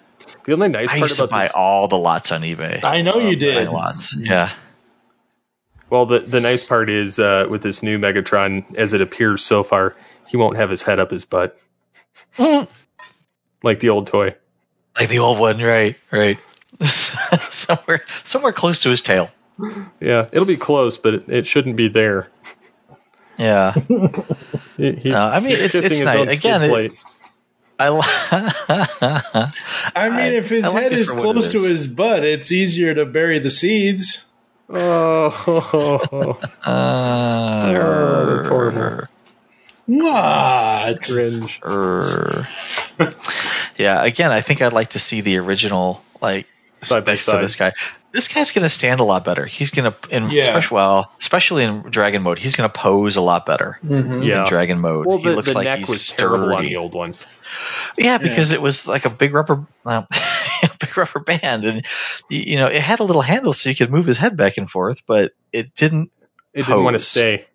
[0.46, 2.82] The only nice I part used to about buy this, all the lots on eBay.
[2.82, 3.68] I know you did.
[3.68, 4.16] lots.
[4.18, 4.50] Yeah.
[5.94, 9.62] Well, the the nice part is uh, with this new Megatron, as it appears so
[9.62, 9.96] far,
[10.28, 11.56] he won't have his head up his butt
[13.62, 14.34] like the old toy.
[15.00, 15.96] Like the old one, right?
[16.12, 16.40] Right.
[16.82, 19.30] somewhere, somewhere close to his tail.
[20.00, 22.28] Yeah, it'll be close, but it, it shouldn't be there.
[23.38, 23.74] Yeah.
[24.78, 26.40] He's No, I mean, it's- kissing it's his nice.
[26.40, 26.92] Again, it-
[27.80, 27.90] I.
[27.90, 28.02] Li-
[29.96, 32.24] I mean, if his I head it is for what it close to his butt,
[32.24, 34.33] it's easier to bury the seeds.
[34.76, 37.72] Oh, uh,
[38.36, 39.08] that's horrible.
[39.86, 41.02] What?
[41.04, 41.60] Cringe.
[43.78, 46.48] Yeah, again, I think I'd like to see the original, like
[46.82, 47.72] Side by specs to this guy.
[48.12, 49.46] This guy's going to stand a lot better.
[49.46, 50.44] He's going to, in Yeah.
[50.44, 54.24] especially, well, especially in Dragon mode, he's going to pose a lot better Mhm.
[54.26, 54.44] Yeah.
[54.44, 55.06] in Dragon mode.
[55.08, 56.36] Well, he the, looks the like neck he's was sturdy.
[56.36, 57.16] terrible on the old one.
[57.98, 60.08] Yeah, because it was like a big rubber, well,
[60.80, 61.86] big rubber band, and
[62.30, 64.58] you you know it had a little handle so you could move his head back
[64.58, 66.12] and forth, but it didn't.
[66.54, 67.46] It didn't want to stay.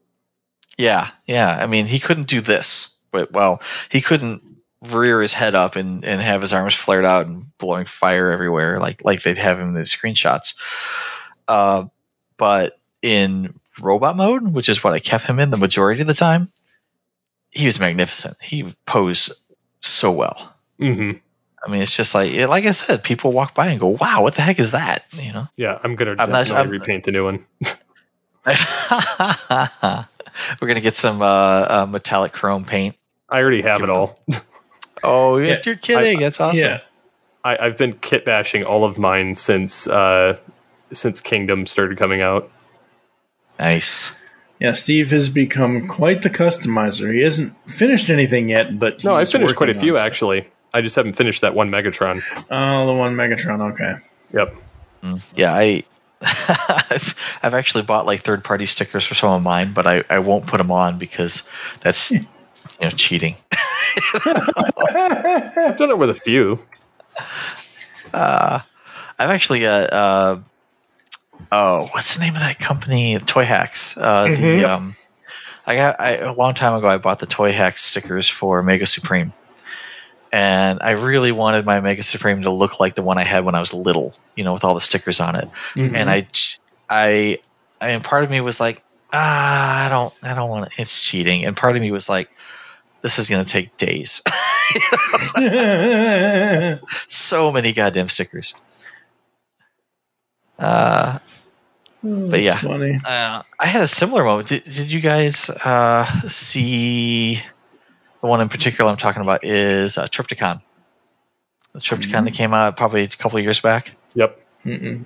[0.76, 1.50] Yeah, yeah.
[1.50, 3.60] I mean, he couldn't do this, but well,
[3.90, 4.42] he couldn't
[4.90, 8.78] rear his head up and, and have his arms flared out and blowing fire everywhere
[8.78, 10.54] like like they'd have him in the screenshots.
[11.48, 11.86] Uh,
[12.36, 16.14] but in robot mode, which is what I kept him in the majority of the
[16.14, 16.50] time,
[17.50, 18.36] he was magnificent.
[18.40, 19.32] He posed
[19.80, 20.54] so well.
[20.78, 21.12] hmm
[21.66, 24.36] I mean, it's just like like I said, people walk by and go, "Wow, what
[24.36, 25.48] the heck is that?" You know.
[25.56, 27.44] Yeah, I'm gonna I'm not- definitely I'm- repaint the new one.
[30.60, 32.94] We're gonna get some uh, uh, metallic chrome paint.
[33.28, 34.18] I already have it all.
[35.02, 36.58] Oh, Yeah, you're kidding, that's awesome.
[36.58, 36.80] Yeah.
[37.44, 40.38] I, I've been kit bashing all of mine since uh,
[40.92, 42.50] since Kingdom started coming out.
[43.58, 44.17] Nice.
[44.60, 47.12] Yeah, Steve has become quite the customizer.
[47.12, 50.04] He hasn't finished anything yet, but No, I he's finished quite a few stuff.
[50.06, 50.48] actually.
[50.74, 52.22] I just haven't finished that one Megatron.
[52.50, 53.72] Oh, the one Megatron.
[53.72, 53.94] Okay.
[54.34, 54.54] Yep.
[55.36, 55.84] Yeah, I
[56.20, 60.18] I've, I've actually bought like third party stickers for some of mine, but I, I
[60.18, 61.48] won't put them on because
[61.80, 62.20] that's you
[62.82, 63.36] know cheating.
[64.26, 66.58] I've done it with a few.
[68.12, 68.60] Uh,
[69.18, 70.38] I've actually got uh,
[71.52, 73.18] oh, what's the name of that company?
[73.18, 73.96] Toy Hacks.
[73.96, 74.36] Uh, Mhm.
[74.36, 74.96] The um,
[75.66, 76.88] I got I, a long time ago.
[76.88, 79.32] I bought the Toy Hacks stickers for Mega Supreme,
[80.32, 83.54] and I really wanted my Mega Supreme to look like the one I had when
[83.54, 84.14] I was little.
[84.34, 85.48] You know, with all the stickers on it.
[85.74, 85.94] Mhm.
[85.94, 86.26] And I,
[86.88, 87.38] I,
[87.80, 88.82] I mean, part of me was like,
[89.12, 90.72] ah, I don't, I don't want it.
[90.78, 91.44] It's cheating.
[91.44, 92.30] And part of me was like,
[93.02, 94.22] this is going to take days.
[97.08, 98.54] so many goddamn stickers.
[100.58, 101.18] Uh,
[102.02, 102.98] but yeah, funny.
[103.04, 104.48] uh, I had a similar moment.
[104.48, 107.36] Did, did you guys uh, see
[108.20, 109.44] the one in particular I'm talking about?
[109.44, 110.62] Is uh, Trypticon.
[111.72, 113.92] The Trypticon that came out probably a couple of years back.
[114.14, 114.40] Yep.
[114.64, 115.04] Mm-mm.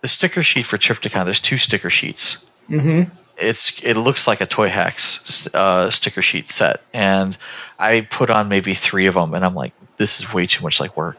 [0.00, 1.24] The sticker sheet for Trypticon.
[1.24, 2.46] There's two sticker sheets.
[2.68, 3.12] Mm-hmm.
[3.36, 7.36] It's it looks like a Toy Hacks uh, sticker sheet set, and
[7.78, 10.80] I put on maybe three of them, and I'm like, this is way too much
[10.80, 11.18] like work.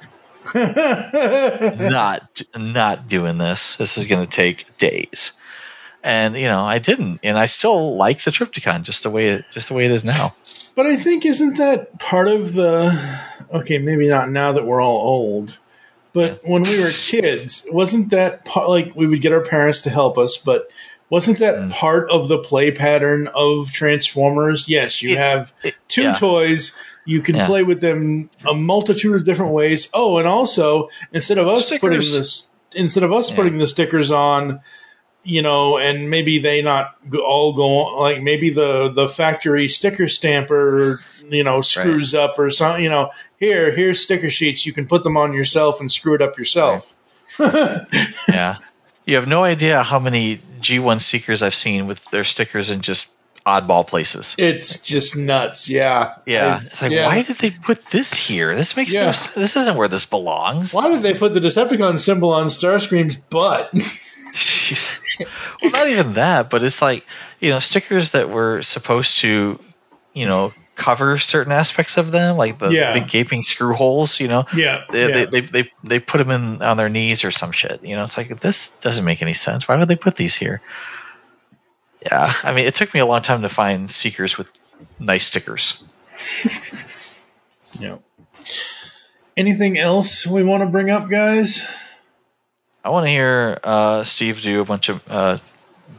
[1.92, 3.76] not not doing this.
[3.78, 5.34] This is going to take days.
[6.04, 9.46] and you know I didn't, and I still like the Trypticon just the way it,
[9.52, 10.34] just the way it is now.
[10.76, 13.20] But I think isn't that part of the
[13.54, 15.58] okay, maybe not now that we're all old,
[16.14, 19.90] but when we were kids, wasn't that part like we would get our parents to
[19.90, 20.72] help us, but
[21.10, 21.72] wasn't that Mm.
[21.72, 24.70] part of the play pattern of Transformers?
[24.70, 25.52] Yes, you have
[25.88, 26.14] two yeah.
[26.14, 26.78] toys.
[27.06, 27.46] You can Yeah.
[27.48, 29.90] play with them a multitude of different ways.
[29.94, 34.60] Oh, and also instead of us putting this, instead of us putting the stickers on,
[35.24, 36.96] you know, and maybe they not
[37.26, 37.68] all go
[38.00, 42.84] like maybe the the factory sticker stamper, you know, screws up or something.
[42.84, 44.66] You know, here here's sticker sheets.
[44.66, 46.96] You can put them on yourself and screw it up yourself.
[48.28, 48.58] yeah.
[49.06, 53.08] You have no idea how many G1 Seekers I've seen with their stickers and just
[53.46, 54.36] oddball places.
[54.38, 55.70] It's just nuts.
[55.70, 56.16] Yeah.
[56.26, 56.60] Yeah.
[56.62, 57.08] I- It's like, yeah.
[57.08, 58.56] why did they put this here?
[58.56, 59.08] This makes Yeah.
[59.08, 59.34] no sense.
[59.36, 60.74] This isn't where this belongs.
[60.74, 63.72] Why did they put the Decepticon symbol on Starscream's butt?
[64.32, 65.00] Jeez.
[65.62, 67.06] well, not even that, but it's like,
[67.40, 69.60] you know, stickers that were supposed to,
[70.14, 72.94] you know, cover certain aspects of them, like the Yeah.
[72.94, 74.46] big gaping screw holes, you know.
[74.56, 75.26] Yeah, They, yeah.
[75.26, 77.84] They, they, they, they put them in on their knees or some shit.
[77.84, 79.68] You know, it's like, this doesn't make any sense.
[79.68, 80.62] Why would they put these here?
[82.04, 82.32] Yeah.
[82.44, 84.52] I mean, it took me a long time to find Seekers with
[85.00, 85.84] nice stickers.
[87.80, 87.98] yeah.
[89.36, 91.68] Anything else we want to bring up, guys?
[92.84, 95.38] I want to hear uh, Steve do a bunch of uh,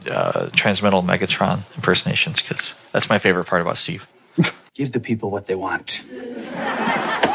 [0.09, 4.07] uh, Transmetal Megatron impersonations because that's my favorite part about Steve.
[4.73, 6.03] Give the people what they want.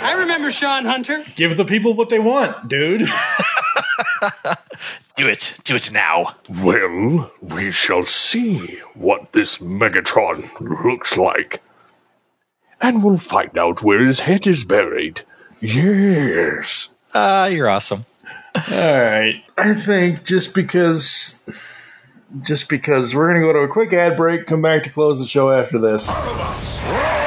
[0.00, 1.22] I remember Sean Hunter.
[1.36, 3.00] Give the people what they want, dude.
[5.16, 5.58] Do it.
[5.64, 6.36] Do it now.
[6.48, 8.58] Well, we shall see
[8.94, 11.62] what this Megatron looks like.
[12.80, 15.22] And we'll find out where his head is buried.
[15.60, 16.90] Yes.
[17.12, 18.04] Ah, you're awesome.
[18.54, 19.42] All right.
[19.56, 21.42] I think just because,
[22.42, 25.18] just because we're going to go to a quick ad break, come back to close
[25.18, 26.06] the show after this.
[26.06, 27.17] That's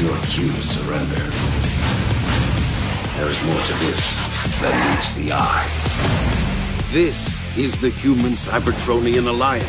[0.00, 1.30] your cue to surrender.
[3.16, 4.16] There is more to this
[4.60, 5.68] than meets the eye.
[6.90, 9.66] This is the Human Cybertronian Alliance.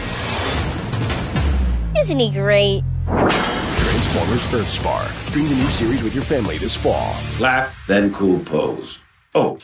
[2.00, 2.84] Isn't he great?
[3.08, 5.12] Transformers Earthspark.
[5.28, 7.14] Stream the new series with your family this fall.
[7.42, 9.00] Laugh, then cool pose.
[9.36, 9.58] Oh.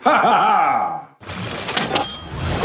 [0.00, 1.69] Ha ha ha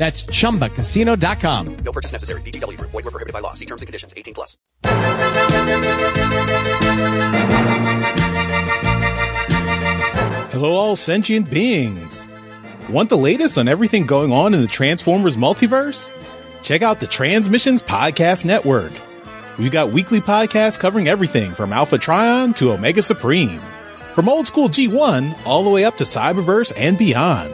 [0.00, 1.76] That's chumbacasino.com.
[1.84, 2.40] No purchase necessary.
[2.40, 2.90] VGW Group.
[2.90, 3.52] Void were prohibited by law.
[3.52, 4.14] See terms and conditions.
[4.16, 4.56] 18 plus.
[10.52, 12.26] Hello, all sentient beings.
[12.88, 16.10] Want the latest on everything going on in the Transformers multiverse?
[16.62, 18.92] Check out the Transmissions Podcast Network.
[19.58, 23.60] We've got weekly podcasts covering everything from Alpha Trion to Omega Supreme,
[24.14, 27.52] from old school G1 all the way up to Cyberverse and beyond.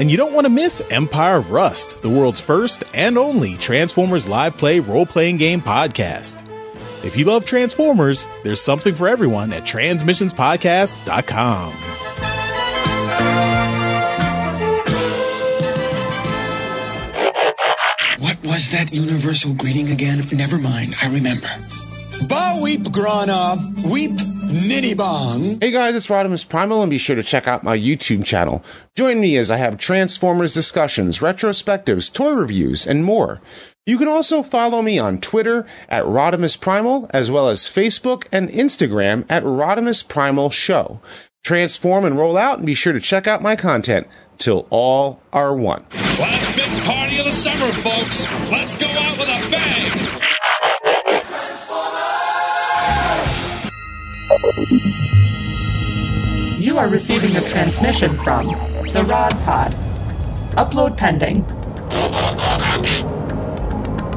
[0.00, 4.26] And you don't want to miss Empire of Rust, the world's first and only Transformers
[4.26, 6.42] live play role playing game podcast.
[7.04, 11.72] If you love Transformers, there's something for everyone at transmissionspodcast.com.
[18.20, 20.22] What was that universal greeting again?
[20.32, 21.50] Never mind, I remember.
[22.26, 24.18] Ba weep grana, weep
[24.50, 25.60] nitty bong.
[25.60, 28.64] Hey guys, it's Rodimus Primal, and be sure to check out my YouTube channel.
[28.96, 33.40] Join me as I have Transformers discussions, retrospectives, toy reviews, and more.
[33.86, 38.48] You can also follow me on Twitter at Rodimus Primal, as well as Facebook and
[38.50, 41.00] Instagram at Rodimus Primal Show.
[41.42, 45.54] Transform and roll out, and be sure to check out my content till all are
[45.54, 45.86] one.
[45.94, 48.26] Last big party of the summer, folks.
[48.50, 48.59] Let's
[56.58, 58.46] You are receiving a transmission from
[58.92, 59.72] the Rod Pod.
[60.56, 61.44] Upload pending.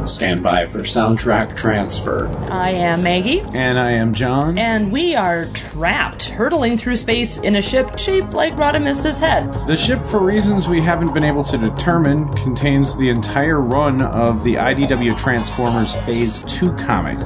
[0.07, 2.27] Stand by for soundtrack transfer.
[2.51, 3.41] I am Maggie.
[3.53, 4.57] And I am John.
[4.57, 9.53] And we are trapped, hurtling through space in a ship shaped like Rodimus's head.
[9.67, 14.43] The ship, for reasons we haven't been able to determine, contains the entire run of
[14.43, 17.19] the IDW Transformers Phase 2 comic,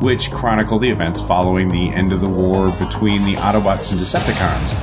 [0.00, 4.74] which chronicle the events following the end of the war between the Autobots and Decepticons.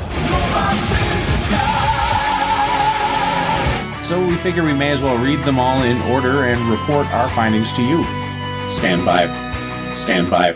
[4.05, 7.29] So we figure we may as well read them all in order and report our
[7.29, 8.03] findings to you.
[8.69, 9.25] Stand by.
[9.95, 10.53] Stand by.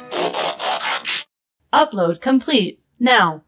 [1.73, 2.81] Upload complete.
[2.99, 3.43] Now.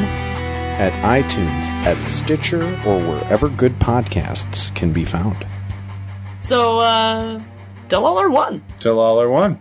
[0.79, 5.47] at iTunes, at Stitcher, or wherever good podcasts can be found.
[6.41, 7.41] So, uh,
[7.89, 8.63] till all are one.
[8.79, 9.59] Till all are one.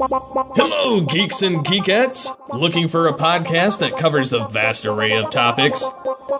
[0.00, 2.30] Hello, geeks and geekettes!
[2.56, 5.82] Looking for a podcast that covers a vast array of topics?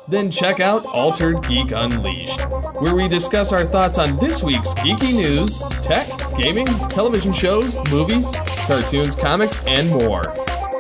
[0.07, 2.41] Then check out Altered Geek Unleashed,
[2.79, 6.07] where we discuss our thoughts on this week's geeky news, tech,
[6.39, 8.31] gaming, television shows, movies,
[8.69, 10.23] cartoons, comics, and more.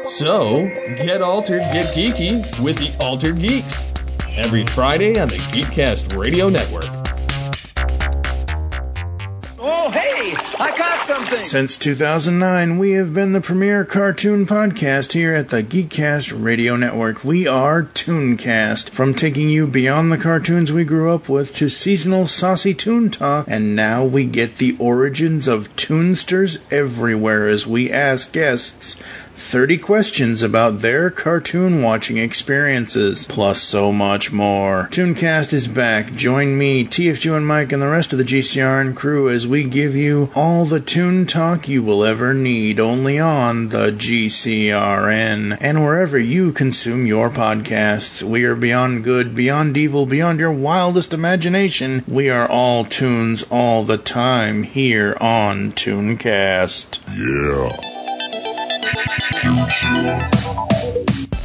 [0.07, 0.65] So,
[0.99, 3.87] get altered, get geeky with the Altered Geeks.
[4.37, 6.85] Every Friday on the Geekcast Radio Network.
[9.59, 10.08] Oh, hey!
[10.61, 11.41] I got something!
[11.41, 17.23] Since 2009, we have been the premier cartoon podcast here at the Geekcast Radio Network.
[17.23, 18.91] We are Tooncast.
[18.91, 23.47] From taking you beyond the cartoons we grew up with to seasonal saucy toon talk,
[23.49, 29.01] and now we get the origins of Toonsters everywhere as we ask guests
[29.39, 34.89] 30 questions about their cartoon watching experiences, plus so much more.
[34.91, 36.13] Tooncast is back.
[36.15, 39.95] Join me, TFG and Mike, and the rest of the GCRN crew as we give
[39.95, 46.19] you all the toon talk you will ever need only on the GCRN and wherever
[46.19, 48.23] you consume your podcasts.
[48.23, 52.05] We are beyond good, beyond evil, beyond your wildest imagination.
[52.09, 56.99] We are all toons all the time here on Tooncast.
[57.17, 57.98] Yeah.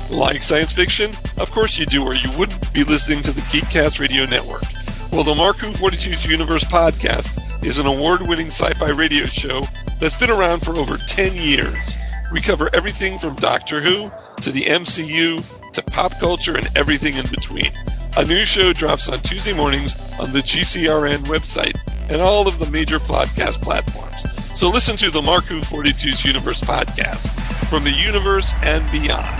[0.09, 1.11] Like science fiction?
[1.39, 4.63] Of course you do, or you wouldn't be listening to the Geekcast Radio Network.
[5.11, 9.65] Well, the Marku 42's Universe podcast is an award winning sci fi radio show
[9.99, 11.97] that's been around for over 10 years.
[12.31, 14.11] We cover everything from Doctor Who
[14.41, 17.71] to the MCU to pop culture and everything in between.
[18.17, 22.69] A new show drops on Tuesday mornings on the GCRN website and all of the
[22.69, 24.25] major podcast platforms.
[24.59, 29.35] So listen to the Marku 42's Universe podcast from the universe and beyond.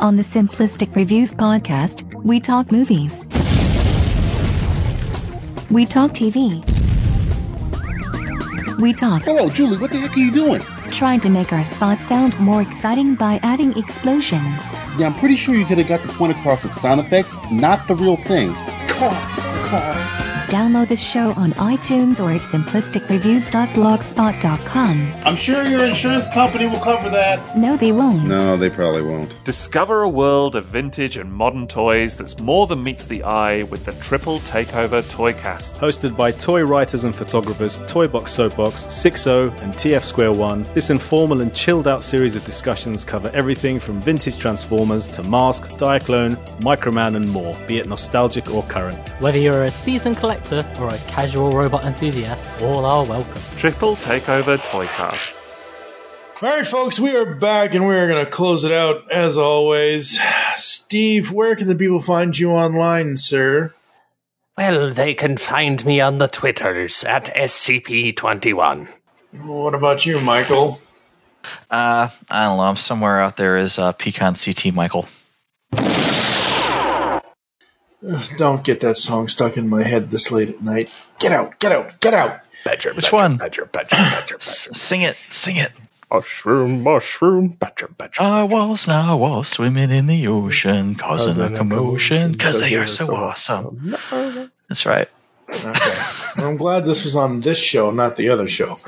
[0.00, 3.24] On the Simplistic Reviews podcast, we talk movies.
[5.70, 6.58] We talk TV.
[8.80, 9.22] We talk.
[9.22, 10.60] Hello, Julie, what the heck are you doing?
[10.90, 14.72] Trying to make our spots sound more exciting by adding explosions.
[14.98, 17.86] Yeah, I'm pretty sure you could have got the point across with sound effects, not
[17.86, 18.52] the real thing.
[20.52, 25.12] Download the show on iTunes or at simplisticreviews.blogspot.com.
[25.24, 27.56] I'm sure your insurance company will cover that.
[27.56, 28.28] No, they won't.
[28.28, 29.42] No, they probably won't.
[29.44, 33.86] Discover a world of vintage and modern toys that's more than meets the eye with
[33.86, 35.78] the Triple Takeover Toycast.
[35.78, 41.40] Hosted by toy writers and photographers Toybox Soapbox, 60, and TF Square One, this informal
[41.40, 47.16] and chilled out series of discussions cover everything from vintage Transformers to Mask, Diaclone, Microman,
[47.16, 49.14] and more, be it nostalgic or current.
[49.20, 53.42] Whether you're a seasoned collector or a casual robot enthusiast, all are welcome.
[53.56, 55.38] Triple Takeover Toycast.
[56.42, 59.38] All right, folks, we are back and we are going to close it out as
[59.38, 60.18] always.
[60.56, 63.72] Steve, where can the people find you online, sir?
[64.58, 68.88] Well, they can find me on the Twitters at SCP21.
[69.44, 70.80] What about you, Michael?
[71.70, 72.64] Uh, I don't know.
[72.64, 75.06] I'm somewhere out there as uh, Pecan CT Michael.
[78.08, 80.90] Ugh, Don't get that song stuck in my head this late at night.
[81.18, 82.40] Get out, get out, get out.
[82.64, 83.38] Badger, Which one?
[83.38, 85.72] Badger, badger, badger, S- sing it, sing it.
[86.12, 88.20] Mushroom, mushroom, badger, badger.
[88.22, 93.14] I was now was swimming in the ocean, causing a commotion, because they are so
[93.14, 93.94] awesome.
[94.68, 95.08] That's right.
[95.48, 95.72] Okay.
[96.36, 98.78] I'm glad this was on this show, not the other show.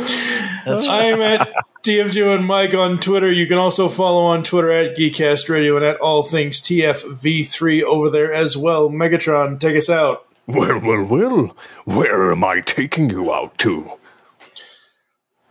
[0.66, 1.46] I'm at
[1.82, 3.30] TFG and Mike on Twitter.
[3.30, 8.09] You can also follow on Twitter at Geekcast Radio and at All Things TFV3 over
[8.09, 8.88] there as well.
[8.88, 10.26] Megatron, take us out.
[10.46, 11.57] Well, well, well.
[11.84, 13.92] Where am I taking you out to?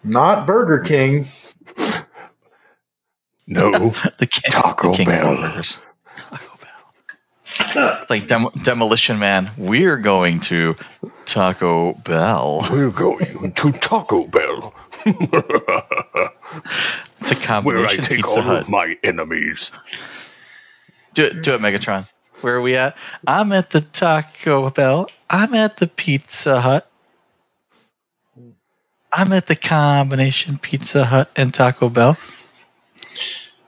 [0.04, 1.26] Not Burger King.
[3.46, 3.72] No,
[4.20, 5.36] the king, Taco the king Bell.
[5.36, 5.82] burgers.
[7.74, 8.06] Taco Bell.
[8.10, 10.76] like dem- Demolition Man, we're going to
[11.26, 12.66] Taco Bell.
[12.72, 14.74] We're going to Taco Bell,
[15.06, 15.22] It's
[17.32, 17.64] a combination.
[17.66, 18.62] where I take Pizza all Hut.
[18.64, 19.72] of my enemies.
[21.14, 22.10] Do it, do it, Megatron.
[22.42, 22.98] Where are we at?
[23.26, 25.10] I'm at the Taco Bell.
[25.30, 26.90] I'm at the Pizza Hut.
[29.16, 32.18] I'm at the combination Pizza Hut and Taco Bell.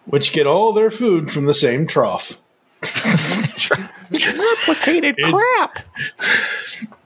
[0.06, 2.42] Which get all their food from the same trough.
[5.02, 5.80] Complicated crap.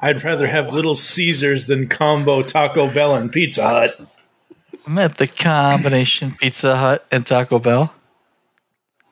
[0.00, 4.00] I'd rather have Little Caesars than combo Taco Bell and Pizza Hut.
[4.86, 7.92] I'm at the combination Pizza Hut and Taco Bell.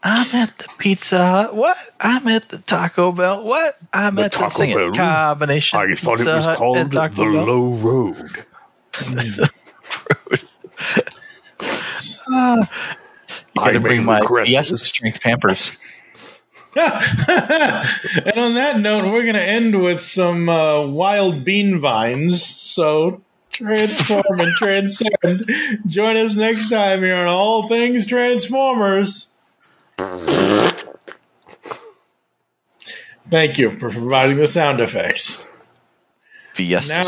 [0.03, 1.55] I'm at the Pizza Hut.
[1.55, 1.77] What?
[2.01, 3.45] I'm at the Taco Bell.
[3.45, 3.77] What?
[3.93, 4.77] I'm The at the Taco sing it.
[4.77, 4.93] Bell?
[4.95, 7.45] combination I Pizza thought it was Hut called and the Taco Bell.
[7.45, 8.45] Low Road.
[12.31, 12.59] Ah.
[13.55, 15.77] you gotta may bring my yes strength Pampers.
[16.77, 22.45] and on that note, we're going to end with some uh, wild bean vines.
[22.45, 25.51] So transform and transcend.
[25.87, 29.33] Join us next time here on All Things Transformers.
[33.31, 35.47] Thank you for providing the sound effects.
[36.55, 37.05] Fiesta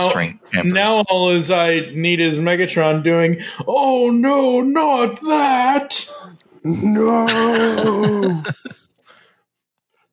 [0.53, 6.09] Now, now all as I need is Megatron doing, oh no, not that!
[6.63, 8.43] No.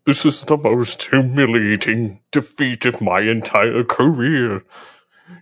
[0.07, 4.63] this is the most humiliating defeat of my entire career.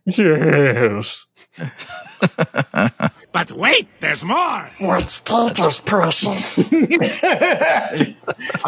[0.06, 1.28] Yes.
[3.36, 4.66] But wait, there's more.
[4.80, 6.58] What's dangerous, precious?
[6.72, 8.16] I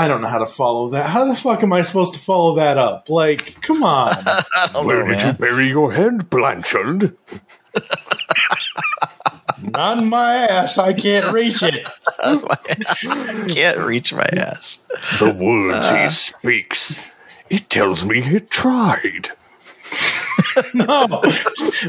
[0.10, 1.10] don't know how to follow that.
[1.10, 3.10] How the fuck am I supposed to follow that up?
[3.10, 4.14] Like, come on.
[4.84, 7.16] Where did you bury your head, Blanchard?
[9.62, 10.78] Not in my ass.
[10.78, 11.88] I can't reach it.
[12.20, 14.86] I Can't reach my ass.
[15.20, 16.04] The words Uh.
[16.04, 17.16] he speaks.
[17.50, 19.30] It tells me he tried.
[20.74, 21.22] No,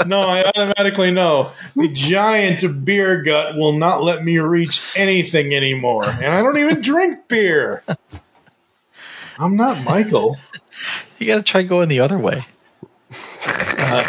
[0.06, 1.50] no, I automatically know.
[1.74, 6.04] The giant beer gut will not let me reach anything anymore.
[6.06, 7.82] And I don't even drink beer.
[9.38, 10.36] I'm not Michael.
[11.18, 12.44] You gotta try going the other way.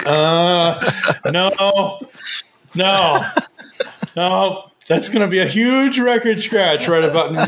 [0.06, 0.92] Uh,
[1.32, 2.00] no,
[2.76, 3.22] no,
[4.16, 4.66] no.
[4.88, 7.46] That's going to be a huge record scratch right about now.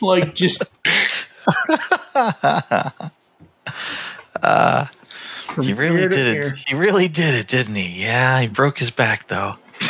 [0.00, 0.62] Like, just
[4.42, 4.86] Uh,
[5.60, 6.42] he really ear to did ear.
[6.44, 6.52] it.
[6.66, 8.02] He really did it, didn't he?
[8.02, 9.56] Yeah, he broke his back though.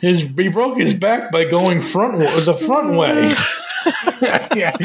[0.00, 3.34] his he broke his back by going front the front way.
[4.56, 4.76] yeah.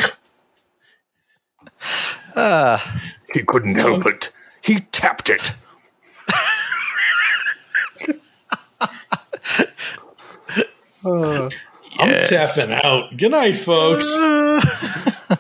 [2.36, 2.78] Uh,
[3.34, 4.32] He couldn't help it.
[4.62, 5.54] He tapped it.
[11.06, 13.16] I'm tapping out.
[13.16, 14.06] Good night, folks.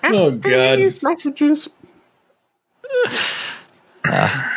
[0.04, 0.80] oh God.
[1.02, 1.70] messages.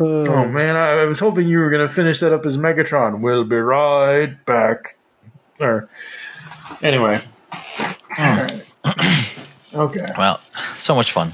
[0.00, 3.20] Oh man, I, I was hoping you were going to finish that up as Megatron.
[3.20, 4.96] We'll be right back.
[5.58, 5.88] Or
[6.82, 7.18] anyway.
[9.74, 10.06] okay.
[10.16, 10.40] Well,
[10.76, 11.32] so much fun.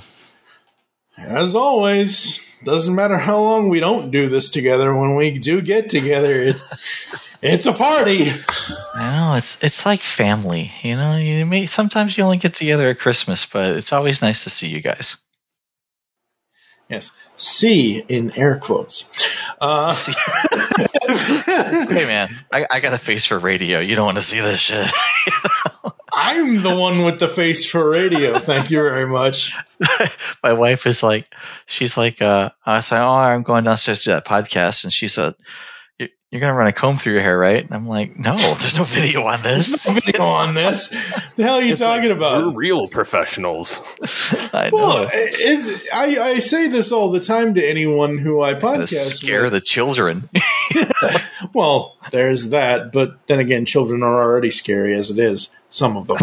[1.18, 4.94] As always, doesn't matter how long we don't do this together.
[4.94, 6.56] When we do get together, it,
[7.42, 8.30] it's a party.
[8.96, 10.70] I know it's it's like family.
[10.82, 14.44] You know, you may sometimes you only get together at Christmas, but it's always nice
[14.44, 15.16] to see you guys.
[16.88, 17.10] Yes.
[17.36, 19.10] See in air quotes.
[19.60, 19.94] Uh,
[21.08, 23.80] hey man, I, I got a face for radio.
[23.80, 24.86] You don't want to see this shit.
[26.16, 28.38] I'm the one with the face for radio.
[28.38, 29.56] Thank you very much.
[30.44, 31.34] My wife is like,
[31.66, 34.92] she's like, uh, I was like, oh, I'm going downstairs to do that podcast, and
[34.92, 35.44] she said, "You-
[36.34, 38.82] "You're gonna run a comb through your hair, right?" And I'm like, "No, there's no
[38.82, 39.68] video on this.
[39.68, 40.88] There's no video on this.
[41.36, 42.44] The hell are you talking about?
[42.44, 43.80] We're real professionals.
[44.52, 48.42] I know." Well, it, it, I, I say this all the time to anyone who
[48.42, 49.52] I Gonna podcast scare with.
[49.52, 50.28] the children.
[51.52, 55.50] Well, there's that, but then again, children are already scary as it is.
[55.68, 56.16] Some of them.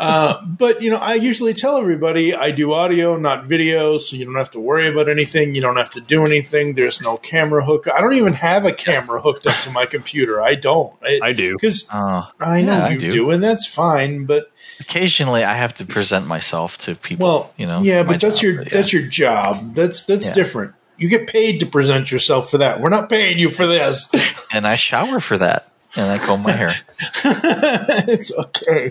[0.00, 4.24] Uh, but you know, I usually tell everybody I do audio, not video, so you
[4.24, 5.54] don't have to worry about anything.
[5.54, 6.74] You don't have to do anything.
[6.74, 7.86] There's no camera hook.
[7.92, 10.40] I don't even have a camera hooked up to my computer.
[10.42, 10.94] I don't.
[11.22, 11.52] I do.
[11.54, 13.10] because Oh, I know yeah, I you do.
[13.10, 13.30] do.
[13.30, 14.24] and that's fine.
[14.24, 14.50] But
[14.80, 17.26] occasionally, I have to present myself to people.
[17.26, 18.74] well, you know, yeah, but that's job, your but yeah.
[18.78, 19.74] that's your job.
[19.74, 20.32] That's that's Yeah.
[20.34, 20.74] different.
[20.96, 22.80] You get paid to present yourself for that.
[22.80, 24.08] We're not paying you for this.
[24.52, 25.66] and I shower for that,
[25.96, 26.72] and I comb my hair.
[27.24, 28.90] it's okay.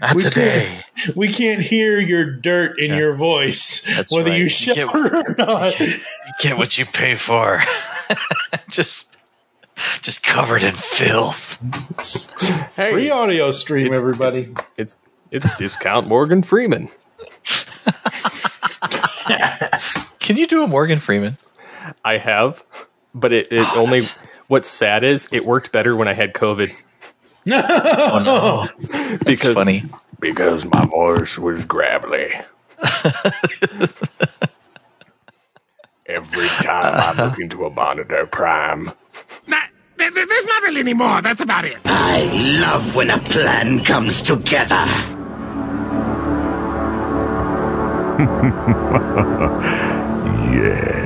[0.00, 0.80] Not we today.
[0.96, 4.36] Can't, we can't hear your dirt in your voice, That's whether right.
[4.36, 5.78] you You shower or not.
[5.80, 5.94] You
[6.40, 7.62] get what you pay for.
[8.68, 9.16] just,
[10.02, 11.58] just covered in filth.
[12.74, 14.54] Free audio stream, everybody.
[14.76, 14.96] It's
[15.30, 16.88] it's discount Morgan Freeman.
[20.20, 21.36] Can you do a Morgan Freeman?
[22.04, 22.64] I have,
[23.14, 24.00] but it, it Oh, only.
[24.48, 26.70] What's sad is it worked better when I had COVID
[27.48, 28.66] Oh no,
[29.24, 29.84] because funny.
[30.18, 32.32] Because my voice was gravelly.
[36.06, 38.90] Every time I look into a monitor prime.
[39.48, 41.20] That, there- there- there's not really any more.
[41.22, 41.76] That's about it.
[41.84, 42.24] I
[42.60, 44.84] love when a plan comes together.
[50.56, 51.05] yes.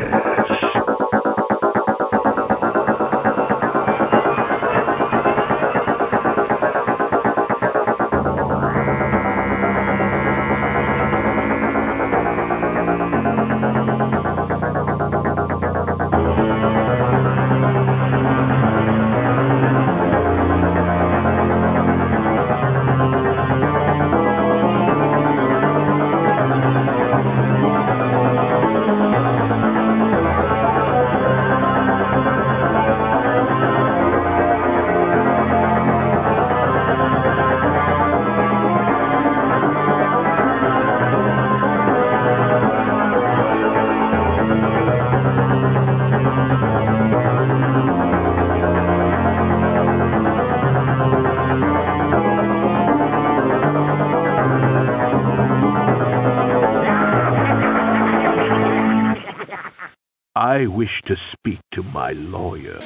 [60.60, 62.80] I wish to speak to my lawyer.